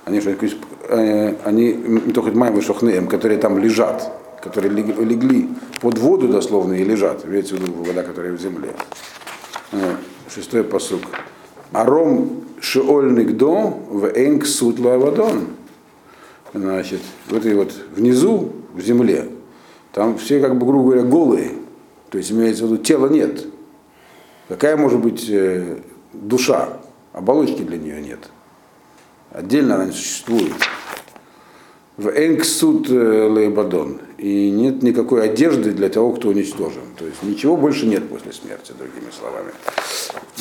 они, 0.05 0.19
э, 0.19 1.35
они 1.43 1.99
только 2.13 2.31
Майм 2.31 2.61
Шохнеем, 2.61 3.07
которые 3.07 3.39
там 3.39 3.57
лежат, 3.57 4.11
которые 4.41 4.71
лег- 4.73 5.03
легли 5.03 5.49
под 5.81 5.97
воду 5.97 6.27
дословно 6.27 6.73
и 6.73 6.83
лежат, 6.83 7.25
имеется 7.25 7.55
в 7.55 7.59
виду 7.59 7.73
вода, 7.83 8.03
которая 8.03 8.31
в 8.33 8.39
земле. 8.39 8.73
Э, 9.73 9.95
Шестой 10.33 10.63
посук. 10.63 11.01
Аром 11.73 12.45
шиоль 12.59 13.13
нигдо 13.13 13.77
в 13.89 14.05
энк 14.07 14.45
авадон. 14.85 15.47
Значит, 16.53 17.01
вот 17.29 17.45
и 17.45 17.53
вот 17.53 17.73
внизу, 17.95 18.51
в 18.73 18.81
земле, 18.81 19.27
там 19.91 20.17
все, 20.17 20.39
как 20.39 20.57
бы, 20.57 20.65
грубо 20.65 20.91
говоря, 20.91 21.03
голые. 21.03 21.51
То 22.09 22.17
есть 22.17 22.31
имеется 22.31 22.65
в 22.65 22.71
виду, 22.71 22.83
тела 22.83 23.07
нет. 23.07 23.45
Какая 24.47 24.77
может 24.77 24.99
быть 24.99 25.27
э, 25.29 25.79
душа? 26.13 26.69
Оболочки 27.13 27.63
для 27.63 27.77
нее 27.77 28.01
нет. 28.01 28.29
Отдельно 29.31 29.75
она 29.75 29.85
не 29.85 29.91
существует. 29.91 30.53
В 31.97 32.09
Энксут 32.09 32.89
Лейбадон. 32.89 34.01
И 34.17 34.51
нет 34.51 34.83
никакой 34.83 35.29
одежды 35.29 35.71
для 35.71 35.89
того, 35.89 36.13
кто 36.13 36.29
уничтожен. 36.29 36.83
То 36.97 37.05
есть 37.05 37.23
ничего 37.23 37.57
больше 37.57 37.87
нет 37.87 38.07
после 38.07 38.31
смерти, 38.31 38.73
другими 38.77 39.11
словами. 39.11 39.51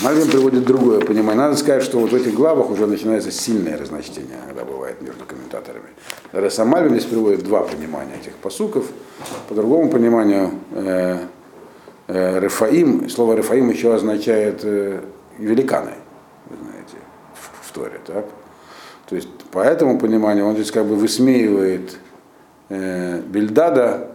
Мальвин 0.02 0.28
приводит 0.28 0.64
другое 0.64 1.00
понимание. 1.00 1.42
Надо 1.42 1.56
сказать, 1.56 1.82
что 1.82 1.98
вот 1.98 2.10
в 2.10 2.14
этих 2.14 2.34
главах 2.34 2.70
уже 2.70 2.86
начинается 2.86 3.30
сильное 3.30 3.78
разночтение, 3.78 4.36
когда 4.46 4.64
бывает 4.64 5.00
между 5.00 5.24
комментаторами. 5.24 5.88
Даже 6.32 6.50
сам 6.50 6.68
Мальвин 6.68 6.92
здесь 6.92 7.06
приводит 7.06 7.42
два 7.42 7.62
понимания 7.62 8.14
этих 8.20 8.34
посуков. 8.34 8.86
По 9.48 9.54
другому 9.54 9.90
пониманию, 9.90 10.50
э, 10.72 11.18
э, 12.08 12.40
Рефаим, 12.40 13.08
слово 13.08 13.34
Рефаим 13.36 13.70
еще 13.70 13.94
означает 13.94 14.60
э, 14.64 15.00
великаны, 15.38 15.92
вы 16.50 16.56
знаете, 16.56 16.96
в, 17.34 17.68
в 17.68 17.72
Торе, 17.72 18.00
так? 18.06 18.26
То 19.08 19.16
есть 19.16 19.28
по 19.50 19.60
этому 19.60 19.98
пониманию 19.98 20.46
он 20.46 20.54
здесь 20.54 20.70
как 20.70 20.84
бы 20.86 20.96
высмеивает 20.96 21.98
э, 22.68 23.20
Бельдада, 23.20 24.08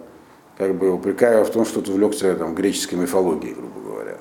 как 0.58 0.76
бы 0.76 0.92
упрекая 0.92 1.44
в 1.44 1.50
том, 1.50 1.66
что 1.66 1.80
он 1.80 1.90
увлекся 1.90 2.36
там, 2.36 2.54
греческой 2.54 3.00
мифологией, 3.00 3.56
грубо 3.56 3.80
говоря. 3.80 4.18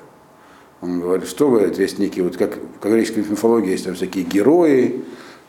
Он 0.81 0.99
говорит, 0.99 1.27
что 1.27 1.49
говорит, 1.49 1.77
есть 1.77 1.99
некие, 1.99 2.23
вот 2.23 2.37
как 2.37 2.57
в 2.57 2.83
греческой 2.89 3.23
мифологии 3.23 3.69
есть 3.71 3.85
там 3.85 3.93
всякие 3.93 4.23
герои, 4.23 5.03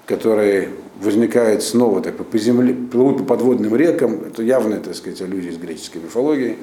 которые 0.06 0.68
возникают 1.00 1.62
снова 1.62 2.02
так, 2.02 2.16
по 2.16 2.38
земле, 2.38 2.74
плывут 2.74 3.18
по 3.18 3.24
подводным 3.24 3.74
рекам, 3.74 4.22
это 4.26 4.42
явная, 4.42 4.80
так 4.80 4.94
сказать, 4.94 5.22
аллюзия 5.22 5.52
из 5.52 5.56
греческой 5.56 6.02
мифологии, 6.02 6.58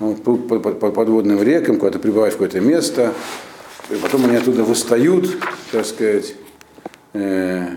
вот, 0.00 0.22
плывут 0.22 0.48
по, 0.48 0.58
по- 0.58 0.72
по 0.72 0.90
подводным 0.90 1.40
рекам, 1.42 1.78
куда-то 1.78 2.00
прибывают 2.00 2.34
в 2.34 2.38
какое-то 2.38 2.60
место, 2.60 3.14
и 3.88 3.94
потом 3.94 4.24
они 4.24 4.36
оттуда 4.36 4.64
восстают, 4.64 5.36
так 5.70 5.86
сказать, 5.86 6.34
э, 7.12 7.68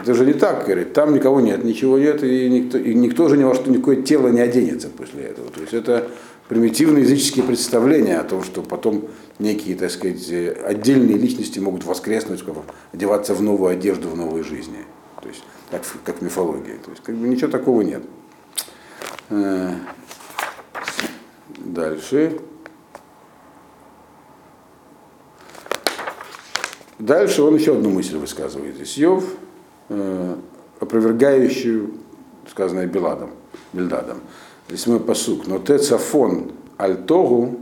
это 0.00 0.14
же 0.14 0.24
не 0.24 0.32
так, 0.32 0.64
говорит, 0.64 0.92
там 0.94 1.14
никого 1.14 1.40
нет, 1.40 1.62
ничего 1.62 1.98
нет, 1.98 2.24
и 2.24 2.48
никто, 2.48 2.78
и 2.78 2.94
никто 2.94 3.28
же 3.28 3.36
ни 3.36 3.44
во 3.44 3.54
что, 3.54 3.70
никакое 3.70 4.02
тело 4.02 4.28
не 4.28 4.40
оденется 4.40 4.88
после 4.88 5.24
этого. 5.24 5.50
То 5.50 5.60
есть 5.60 5.72
это 5.72 6.08
примитивные 6.48 7.02
языческие 7.02 7.44
представления 7.44 8.18
о 8.18 8.24
том, 8.24 8.42
что 8.42 8.62
потом 8.62 9.08
некие, 9.38 9.76
так 9.76 9.90
сказать, 9.90 10.30
отдельные 10.64 11.16
личности 11.16 11.58
могут 11.58 11.84
воскреснуть, 11.84 12.40
как 12.40 12.64
одеваться 12.92 13.34
в 13.34 13.42
новую 13.42 13.70
одежду 13.70 14.08
в 14.08 14.16
новой 14.16 14.42
жизни. 14.42 14.84
То 15.22 15.28
есть 15.28 15.42
как, 15.70 15.82
как 16.04 16.22
в. 16.22 16.78
То 16.84 16.90
есть 16.90 17.02
как 17.02 17.14
бы 17.16 17.28
ничего 17.28 17.50
такого 17.50 17.82
нет. 17.82 18.02
Э, 19.30 19.72
Дальше. 21.64 22.40
Дальше 26.98 27.42
он 27.42 27.56
еще 27.56 27.76
одну 27.76 27.90
мысль 27.90 28.16
высказывает 28.16 28.76
здесь. 28.76 28.96
Йов, 28.96 29.24
э, 29.88 30.36
опровергающую 30.80 31.94
сказанное 32.50 32.86
Беладом, 32.86 33.30
Бельдадом. 33.72 34.20
Здесь 34.68 34.86
мой 34.86 35.00
посук. 35.00 35.46
Но 35.46 35.58
те 35.58 35.78
цафон 35.78 36.52
альтогу 36.76 37.58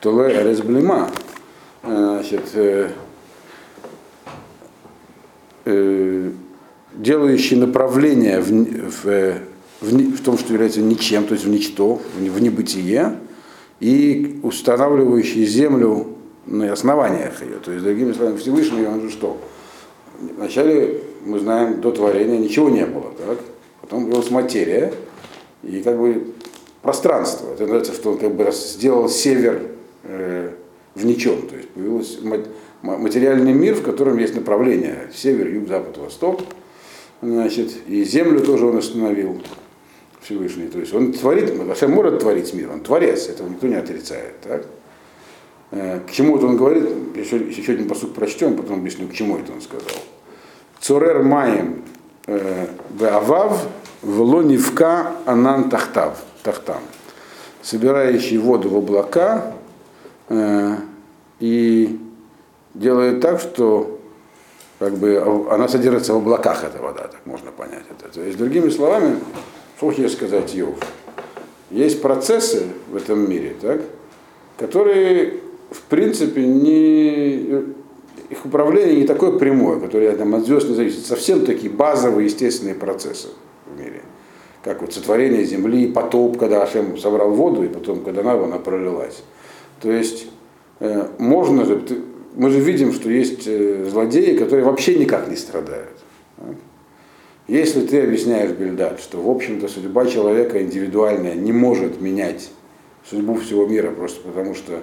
толе 0.00 0.34
эрезблема. 0.34 1.10
Значит, 1.82 2.42
э, 2.54 2.90
э, 5.64 6.30
делающий 6.94 7.56
направление 7.56 8.40
в, 8.40 8.50
в, 8.50 9.06
э, 9.06 9.38
в, 9.80 10.16
в 10.16 10.22
том, 10.22 10.36
что 10.36 10.52
является 10.52 10.80
ничем, 10.80 11.24
то 11.24 11.34
есть 11.34 11.46
в 11.46 11.48
ничто, 11.48 12.00
в, 12.16 12.18
в 12.18 12.42
небытие, 12.42 13.16
и 13.78 14.40
устанавливающий 14.42 15.46
землю 15.46 16.08
на 16.46 16.72
основаниях 16.72 17.42
ее. 17.42 17.58
То 17.64 17.72
есть, 17.72 17.84
другими 17.84 18.12
словами, 18.12 18.36
Всевышний, 18.36 18.86
он 18.86 19.02
же 19.02 19.10
что? 19.10 19.38
Вначале, 20.36 21.02
мы 21.24 21.38
знаем, 21.38 21.80
до 21.80 21.92
творения 21.92 22.38
ничего 22.38 22.68
не 22.68 22.84
было, 22.84 23.12
так? 23.16 23.38
потом 23.80 24.04
появилась 24.04 24.30
материя, 24.30 24.92
и 25.62 25.80
как 25.82 25.98
бы 25.98 26.34
пространство. 26.82 27.52
Это 27.52 27.62
называется, 27.62 27.92
что 27.94 28.12
он 28.12 28.18
как 28.18 28.34
бы 28.34 28.50
сделал 28.52 29.08
север 29.08 29.62
э, 30.04 30.50
в 30.94 31.04
ничем. 31.04 31.46
То 31.48 31.56
есть 31.56 31.68
появился 31.70 32.18
ма- 32.26 32.44
ма- 32.82 32.98
материальный 32.98 33.52
мир, 33.52 33.74
в 33.74 33.82
котором 33.82 34.18
есть 34.18 34.34
направление 34.34 35.10
север, 35.14 35.48
юг, 35.48 35.68
запад, 35.68 35.98
восток. 35.98 36.40
Значит, 37.22 37.86
и 37.86 38.02
землю 38.04 38.40
тоже 38.40 38.66
он 38.66 38.76
установил 38.76 39.42
Всевышний. 40.22 40.68
То 40.68 40.78
есть 40.78 40.94
он 40.94 41.12
творит, 41.12 41.54
вообще 41.54 41.86
может 41.86 42.20
творить 42.20 42.54
мир, 42.54 42.70
он 42.72 42.80
творец, 42.80 43.28
этого 43.28 43.48
никто 43.48 43.66
не 43.66 43.74
отрицает. 43.74 44.40
Так? 44.42 44.64
Э, 45.72 46.00
К 46.00 46.10
чему 46.10 46.36
это 46.38 46.46
он 46.46 46.56
говорит? 46.56 46.84
Еще, 47.14 47.36
еще 47.36 47.72
один 47.72 47.88
посуд 47.88 48.14
прочтем, 48.14 48.56
потом 48.56 48.78
объясню, 48.80 49.06
к 49.08 49.12
чему 49.12 49.36
это 49.38 49.52
он 49.52 49.60
сказал. 49.60 49.86
Цурер 50.80 51.22
маем 51.22 51.82
э, 52.26 52.66
веавав 52.98 53.66
влонивка 54.00 55.12
анан 55.26 55.68
тахтав, 55.68 56.22
тахтам. 56.42 56.82
Собирающий 57.62 58.38
воду 58.38 58.68
в 58.70 58.76
облака 58.76 59.52
э, 60.28 60.76
и 61.40 61.98
делает 62.74 63.20
так, 63.20 63.40
что 63.40 64.00
как 64.78 64.94
бы 64.94 65.46
она 65.50 65.68
содержится 65.68 66.14
в 66.14 66.16
облаках, 66.16 66.64
эта 66.64 66.82
вода, 66.82 67.02
так 67.02 67.20
можно 67.26 67.50
понять 67.50 67.84
это. 67.90 68.10
То 68.10 68.22
есть, 68.22 68.38
другими 68.38 68.70
словами, 68.70 69.18
что 69.76 69.86
хочет 69.86 70.10
сказать 70.10 70.54
Йов? 70.54 70.76
Есть 71.70 72.00
процессы 72.00 72.66
в 72.90 72.96
этом 72.96 73.28
мире, 73.28 73.54
так, 73.60 73.82
которые, 74.58 75.34
в 75.70 75.82
принципе, 75.82 76.46
не, 76.46 77.64
их 78.30 78.44
управление 78.44 78.96
не 78.96 79.06
такое 79.06 79.38
прямое, 79.38 79.80
которое 79.80 80.16
там, 80.16 80.34
от 80.34 80.46
звезд 80.46 80.68
не 80.68 80.74
зависит. 80.74 81.04
Совсем 81.04 81.44
такие 81.44 81.70
базовые 81.70 82.26
естественные 82.26 82.74
процессы 82.74 83.28
в 83.66 83.78
мире. 83.78 84.02
Как 84.62 84.82
вот 84.82 84.92
сотворение 84.92 85.44
земли, 85.44 85.86
потоп, 85.86 86.38
когда 86.38 86.62
Ашем 86.62 86.98
собрал 86.98 87.30
воду, 87.30 87.62
и 87.64 87.68
потом, 87.68 88.02
когда 88.02 88.20
она, 88.20 88.32
она 88.32 88.58
пролилась. 88.58 89.22
То 89.80 89.90
есть 89.90 90.26
э, 90.80 91.08
можно 91.18 91.64
же, 91.64 91.82
мы 92.34 92.50
же 92.50 92.60
видим, 92.60 92.92
что 92.92 93.10
есть 93.10 93.46
э, 93.46 93.86
злодеи, 93.88 94.36
которые 94.36 94.64
вообще 94.64 94.96
никак 94.96 95.28
не 95.28 95.36
страдают. 95.36 95.96
Если 97.48 97.80
ты 97.80 98.02
объясняешь, 98.02 98.52
Бельдад, 98.52 99.00
что, 99.00 99.20
в 99.20 99.28
общем-то, 99.28 99.66
судьба 99.66 100.06
человека 100.06 100.62
индивидуальная 100.62 101.34
не 101.34 101.52
может 101.52 102.00
менять 102.00 102.50
судьбу 103.04 103.34
всего 103.34 103.66
мира, 103.66 103.90
просто 103.90 104.20
потому 104.20 104.54
что 104.54 104.80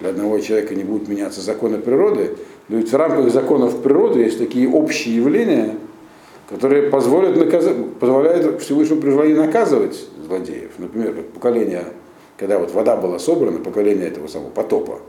для 0.00 0.10
одного 0.10 0.38
человека 0.38 0.74
не 0.74 0.84
будут 0.84 1.08
меняться 1.08 1.40
законы 1.40 1.78
природы, 1.78 2.36
но 2.68 2.78
ведь 2.78 2.90
в 2.90 2.96
рамках 2.96 3.30
законов 3.30 3.82
природы 3.82 4.20
есть 4.20 4.38
такие 4.38 4.68
общие 4.68 5.16
явления, 5.16 5.74
которые 6.48 6.90
позволят 6.90 7.36
наказать, 7.36 7.94
позволяют 7.98 8.62
Всевышнему 8.62 9.00
при 9.00 9.10
наказывать 9.34 10.06
злодеев. 10.24 10.72
Например, 10.78 11.14
как 11.14 11.26
поколение, 11.32 11.84
когда 12.36 12.58
вот 12.58 12.72
вода 12.72 12.96
была 12.96 13.18
собрана, 13.18 13.58
поколение 13.58 14.08
этого 14.08 14.28
самого 14.28 14.50
потопа. 14.50 15.00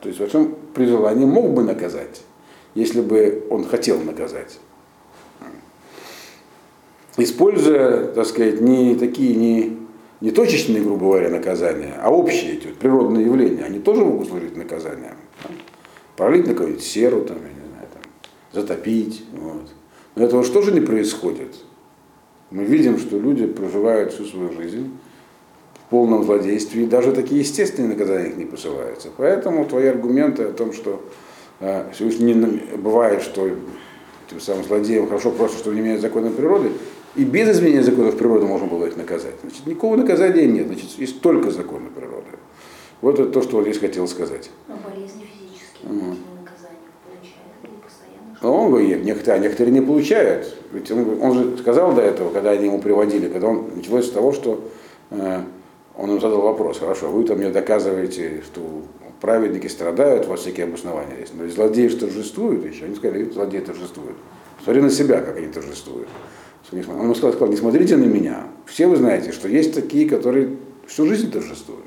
То 0.00 0.08
есть 0.08 0.20
Всевышний 0.20 0.54
при 0.74 0.86
желании 0.86 1.24
мог 1.24 1.50
бы 1.50 1.62
наказать, 1.62 2.22
если 2.74 3.00
бы 3.00 3.44
он 3.50 3.64
хотел 3.64 4.00
наказать 4.00 4.58
используя, 7.16 8.06
так 8.06 8.26
сказать, 8.26 8.60
не 8.60 8.94
такие 8.94 9.34
не, 9.34 9.78
не 10.20 10.30
точечные, 10.30 10.82
грубо 10.82 11.06
говоря, 11.06 11.30
наказания, 11.30 11.94
а 12.00 12.10
общие 12.10 12.54
эти 12.54 12.68
вот 12.68 12.76
природные 12.76 13.26
явления, 13.26 13.64
они 13.64 13.80
тоже 13.80 14.04
могут 14.04 14.28
служить 14.28 14.56
наказанием. 14.56 15.16
Пролить 16.16 16.46
на 16.46 16.54
кого-нибудь 16.54 16.82
серу, 16.82 17.22
там, 17.22 17.38
я 17.38 17.48
не 17.48 17.68
знаю, 17.68 17.88
там, 17.92 18.02
затопить. 18.52 19.24
Вот. 19.32 19.70
Но 20.14 20.24
этого 20.24 20.42
же 20.44 20.52
тоже 20.52 20.72
не 20.72 20.80
происходит. 20.80 21.54
Мы 22.50 22.64
видим, 22.64 22.98
что 22.98 23.18
люди 23.18 23.46
проживают 23.46 24.12
всю 24.12 24.24
свою 24.26 24.52
жизнь 24.52 24.90
в 25.86 25.90
полном 25.90 26.22
злодействе, 26.24 26.82
и 26.82 26.86
даже 26.86 27.12
такие 27.12 27.40
естественные 27.40 27.90
наказания 27.92 28.28
их 28.28 28.36
не 28.36 28.44
посылаются. 28.44 29.08
Поэтому 29.16 29.64
твои 29.64 29.86
аргументы 29.86 30.44
о 30.44 30.52
том, 30.52 30.72
что 30.72 31.02
э, 31.60 31.90
не- 32.00 32.76
бывает, 32.76 33.22
что 33.22 33.48
тем 34.28 34.40
самым 34.40 34.64
злодеям 34.64 35.06
хорошо 35.06 35.30
просто, 35.30 35.58
что 35.58 35.72
не 35.72 35.80
меняют 35.80 36.02
законы 36.02 36.30
природы, 36.30 36.72
и 37.16 37.24
без 37.24 37.48
изменения 37.50 37.82
законов 37.82 38.16
природы 38.16 38.46
можно 38.46 38.66
было 38.66 38.86
их 38.86 38.96
наказать. 38.96 39.34
Значит, 39.42 39.66
никакого 39.66 39.96
наказания 39.96 40.46
нет, 40.46 40.66
значит, 40.66 40.90
есть 40.98 41.20
только 41.20 41.50
законы 41.50 41.88
природы. 41.90 42.28
Вот 43.02 43.18
это 43.18 43.30
то, 43.30 43.42
что 43.42 43.62
здесь 43.62 43.78
хотел 43.78 44.06
сказать. 44.08 44.50
Но 44.68 44.76
болезни 44.76 45.24
физические, 45.26 45.88
Мгм. 45.90 46.10
какие 46.16 46.38
наказания 46.40 46.88
получают 47.04 47.56
или 47.64 47.80
постоянно? 47.82 48.28
Но 48.30 48.31
он 48.50 48.70
говорит, 48.70 49.04
некоторые, 49.04 49.40
а 49.40 49.42
некоторые 49.42 49.72
не 49.72 49.80
получают. 49.80 50.54
Ведь 50.72 50.90
он, 50.90 51.18
он 51.20 51.32
же 51.34 51.58
сказал 51.58 51.92
до 51.94 52.02
этого, 52.02 52.30
когда 52.30 52.50
они 52.50 52.66
ему 52.66 52.80
приводили, 52.80 53.28
когда 53.28 53.48
он 53.48 53.70
началось 53.76 54.06
с 54.06 54.10
того, 54.10 54.32
что 54.32 54.64
э, 55.10 55.40
он 55.96 56.10
им 56.10 56.20
задал 56.20 56.40
вопрос, 56.40 56.78
хорошо, 56.78 57.08
вы 57.10 57.24
там 57.24 57.38
мне 57.38 57.50
доказываете, 57.50 58.42
что 58.44 58.60
праведники 59.20 59.68
страдают, 59.68 60.26
у 60.26 60.30
вас 60.30 60.40
всякие 60.40 60.66
обоснования 60.66 61.18
есть, 61.20 61.32
но 61.34 61.48
злодеи 61.48 61.86
же 61.86 61.96
торжествуют 61.98 62.66
еще, 62.66 62.86
они 62.86 62.96
сказали, 62.96 63.30
злодеи 63.30 63.60
торжествуют. 63.60 64.16
Смотри 64.64 64.82
на 64.82 64.90
себя, 64.90 65.20
как 65.20 65.36
они 65.36 65.46
торжествуют. 65.46 66.08
Он 66.72 66.78
ему 66.78 67.14
сказал, 67.14 67.32
сказал, 67.32 67.48
не 67.48 67.56
смотрите 67.56 67.96
на 67.96 68.04
меня. 68.04 68.46
Все 68.66 68.86
вы 68.86 68.96
знаете, 68.96 69.32
что 69.32 69.46
есть 69.46 69.74
такие, 69.74 70.08
которые 70.08 70.56
всю 70.86 71.06
жизнь 71.06 71.30
торжествуют. 71.30 71.84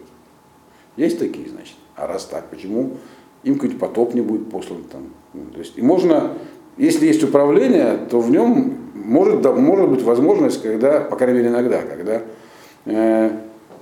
Есть 0.95 1.17
такие, 1.17 1.49
значит. 1.49 1.75
А 1.95 2.07
раз 2.07 2.25
так, 2.25 2.49
почему 2.49 2.97
им 3.45 3.55
какой-нибудь 3.55 3.79
потоп 3.79 4.13
не 4.13 4.21
будет 4.21 4.49
послан 4.49 4.83
там? 4.91 5.03
Ну, 5.33 5.45
То 5.53 5.59
есть, 5.59 5.77
и 5.77 5.81
можно, 5.81 6.33
если 6.77 7.05
есть 7.05 7.23
управление, 7.23 7.97
то 8.09 8.19
в 8.19 8.29
нем 8.29 8.77
может, 8.93 9.41
да, 9.41 9.53
может 9.53 9.89
быть 9.89 10.01
возможность, 10.01 10.61
когда, 10.61 10.99
по 10.99 11.15
крайней 11.15 11.37
мере 11.37 11.49
иногда, 11.49 11.81
когда 11.81 12.23
э, 12.85 13.31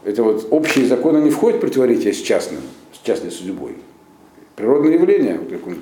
это 0.03 0.23
вот 0.23 0.47
общие 0.51 0.85
законы 0.85 1.19
не 1.19 1.29
входят 1.29 1.57
в 1.57 1.61
противоречие 1.61 2.13
с 2.13 2.17
частным, 2.17 2.61
с 2.91 3.05
частной 3.05 3.31
судьбой. 3.31 3.77
Природные 4.55 4.95
явления, 4.95 5.39
вот 5.39 5.49
как 5.49 5.65
он, 5.65 5.77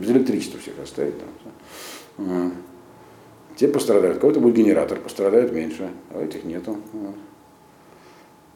без 0.00 0.10
электричества 0.10 0.60
всех 0.60 0.74
оставить, 0.82 1.14
там, 1.18 1.28
э, 2.18 2.50
те 3.56 3.66
пострадают, 3.66 4.18
кого-то 4.18 4.38
будет 4.38 4.54
генератор, 4.54 4.98
пострадают 4.98 5.52
меньше, 5.52 5.90
а 6.10 6.24
этих 6.24 6.44
нету. 6.44 6.76
Вот. 6.92 7.14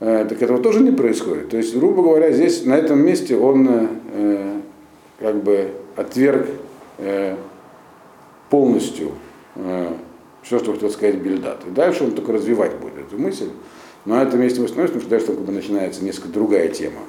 Э, 0.03 0.27
Так 0.29 0.43
этого 0.43 0.59
тоже 0.59 0.81
не 0.81 0.91
происходит. 0.91 1.51
То 1.51 1.57
есть, 1.57 1.77
грубо 1.77 2.03
говоря, 2.03 2.33
здесь, 2.33 2.65
на 2.65 2.77
этом 2.77 2.99
месте 3.01 3.37
он 3.37 3.69
э, 3.69 3.87
э, 4.15 4.61
как 5.21 5.45
бы 5.45 5.71
отверг 5.95 6.49
э, 6.99 7.37
полностью 8.51 9.13
э, 9.55 9.93
все, 10.43 10.59
что 10.59 10.73
хотел 10.73 10.91
сказать 10.91 11.19
Бельдат. 11.19 11.65
И 11.69 11.71
дальше 11.71 12.03
он 12.03 12.11
только 12.11 12.33
развивать 12.33 12.75
будет 12.79 12.99
эту 12.99 13.17
мысль. 13.17 13.51
Но 14.05 14.17
на 14.17 14.25
этом 14.25 14.41
месте 14.41 14.59
мы 14.59 14.67
остановимся, 14.67 14.95
потому 14.95 15.03
что 15.03 15.11
дальше 15.11 15.27
как 15.29 15.39
бы 15.39 15.53
начинается 15.53 16.03
несколько 16.03 16.31
другая 16.31 16.67
тема. 16.67 17.03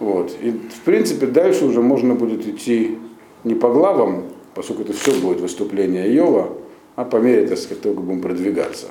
Вот. 0.00 0.36
И, 0.42 0.50
в 0.50 0.80
принципе, 0.84 1.26
дальше 1.26 1.66
уже 1.66 1.82
можно 1.82 2.16
будет 2.16 2.44
идти 2.48 2.98
не 3.44 3.54
по 3.54 3.72
главам, 3.72 4.24
поскольку 4.56 4.82
это 4.82 4.92
все 4.92 5.12
будет 5.20 5.40
выступление 5.40 6.12
Иова, 6.16 6.50
а 6.96 7.04
по 7.04 7.18
мере, 7.18 7.46
так 7.46 7.58
сказать, 7.58 7.80
того, 7.80 7.94
как 7.94 8.04
будем 8.04 8.22
продвигаться 8.22 8.88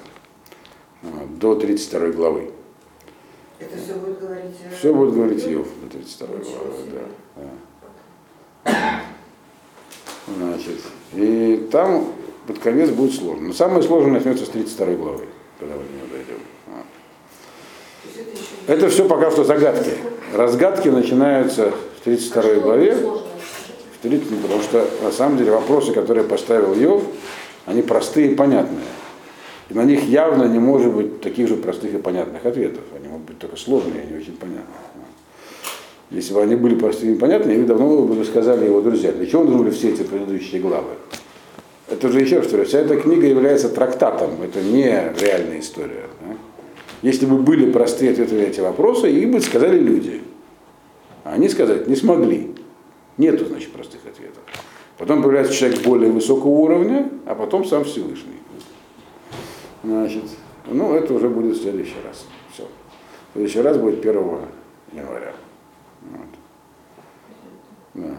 Вот, 1.02 1.38
до 1.40 1.56
32 1.56 2.08
главы. 2.12 2.52
Это 3.62 3.78
все 3.84 3.94
будет 3.94 4.20
говорить... 4.20 4.56
э, 4.70 4.76
Все 4.76 4.94
будет 4.94 5.14
говорить 5.14 5.46
Иов 5.48 5.68
до 5.84 5.90
32 5.90 6.28
Ничего 6.38 6.64
главы. 6.66 6.78
себе. 6.84 7.00
Да, 8.66 8.72
да. 8.72 9.02
Значит, 10.38 10.80
и 11.14 11.68
там 11.72 12.08
под 12.48 12.60
конец 12.60 12.90
будет 12.90 13.14
сложно. 13.14 13.48
Но 13.50 13.54
самое 13.54 13.84
сложное 13.84 14.14
начнется 14.14 14.46
с 14.46 14.50
32 14.50 14.86
главы, 14.96 15.26
когда 15.60 15.76
мы 15.76 15.84
до 15.84 15.90
нее 15.94 16.04
дойдем. 16.12 16.40
Вот. 16.68 16.86
это 18.68 18.90
все 18.90 19.08
пока 19.08 19.30
что 19.32 19.44
загадки. 19.44 19.92
Разгадки 20.34 20.88
начинаются 20.90 21.72
в 22.00 22.04
32 22.04 22.42
Что 22.42 22.62
главе. 22.62 22.96
В 22.96 24.04
30, 24.04 24.42
потому 24.42 24.62
что 24.64 24.88
на 25.04 25.12
самом 25.12 25.38
деле 25.38 25.52
вопросы, 25.52 25.94
которые 25.94 26.24
поставил 26.24 26.74
Иов, 26.74 27.04
они 27.66 27.82
простые 27.84 28.32
и 28.32 28.36
понятные. 28.36 28.86
И 29.72 29.74
на 29.74 29.86
них 29.86 30.04
явно 30.04 30.44
не 30.50 30.60
может 30.60 30.94
быть 30.94 31.22
таких 31.22 31.48
же 31.48 31.56
простых 31.56 31.94
и 31.94 31.98
понятных 31.98 32.46
ответов. 32.46 32.84
Они 32.94 33.08
могут 33.08 33.28
быть 33.28 33.40
только 33.40 33.56
сложные 33.56 34.04
и 34.04 34.12
не 34.12 34.20
очень 34.20 34.34
понятные. 34.34 34.66
Если 36.10 36.34
бы 36.34 36.42
они 36.42 36.58
были 36.58 36.76
простыми 36.76 37.16
и 37.16 37.18
понятными, 37.18 37.56
вы 37.56 37.66
давно 37.66 38.02
бы 38.04 38.26
сказали 38.26 38.66
его 38.66 38.82
друзья, 38.82 39.14
для 39.14 39.26
чего 39.26 39.46
нужны 39.46 39.72
все 39.72 39.92
эти 39.92 40.04
предыдущие 40.04 40.60
главы? 40.60 40.90
Это 41.90 42.10
же 42.10 42.20
еще 42.20 42.42
говорю, 42.42 42.66
вся 42.66 42.80
эта 42.80 42.98
книга 42.98 43.26
является 43.26 43.70
трактатом, 43.70 44.32
это 44.44 44.62
не 44.62 44.88
реальная 45.18 45.62
история. 45.62 46.08
да. 46.20 46.36
Если 47.02 47.26
бы 47.26 47.38
были 47.38 47.72
простые 47.72 48.12
ответы 48.12 48.36
на 48.36 48.42
эти 48.42 48.60
вопросы, 48.60 49.10
их 49.10 49.32
бы 49.32 49.40
сказали 49.40 49.80
люди. 49.80 50.20
А 51.24 51.32
они 51.34 51.48
сказать 51.48 51.88
не 51.88 51.96
смогли. 51.96 52.52
Нету, 53.18 53.46
значит, 53.46 53.72
простых 53.72 54.02
ответов. 54.06 54.44
Потом 54.98 55.24
появляется 55.24 55.54
человек 55.54 55.82
более 55.84 56.12
высокого 56.12 56.50
уровня, 56.50 57.10
а 57.26 57.36
потом 57.36 57.64
сам 57.64 57.86
Всевышний. 57.86 58.42
Значит, 59.84 60.24
ну, 60.66 60.94
это 60.94 61.14
уже 61.14 61.30
будет 61.30 61.58
в 61.58 61.62
следующий 61.62 61.98
раз. 62.06 62.26
Все. 62.52 62.64
В 62.64 63.34
следующий 63.34 63.62
раз 63.62 63.78
будет 63.78 64.00
1 64.00 64.14
января. 64.94 65.34
Вот. 66.02 66.28
Да. 67.96 68.18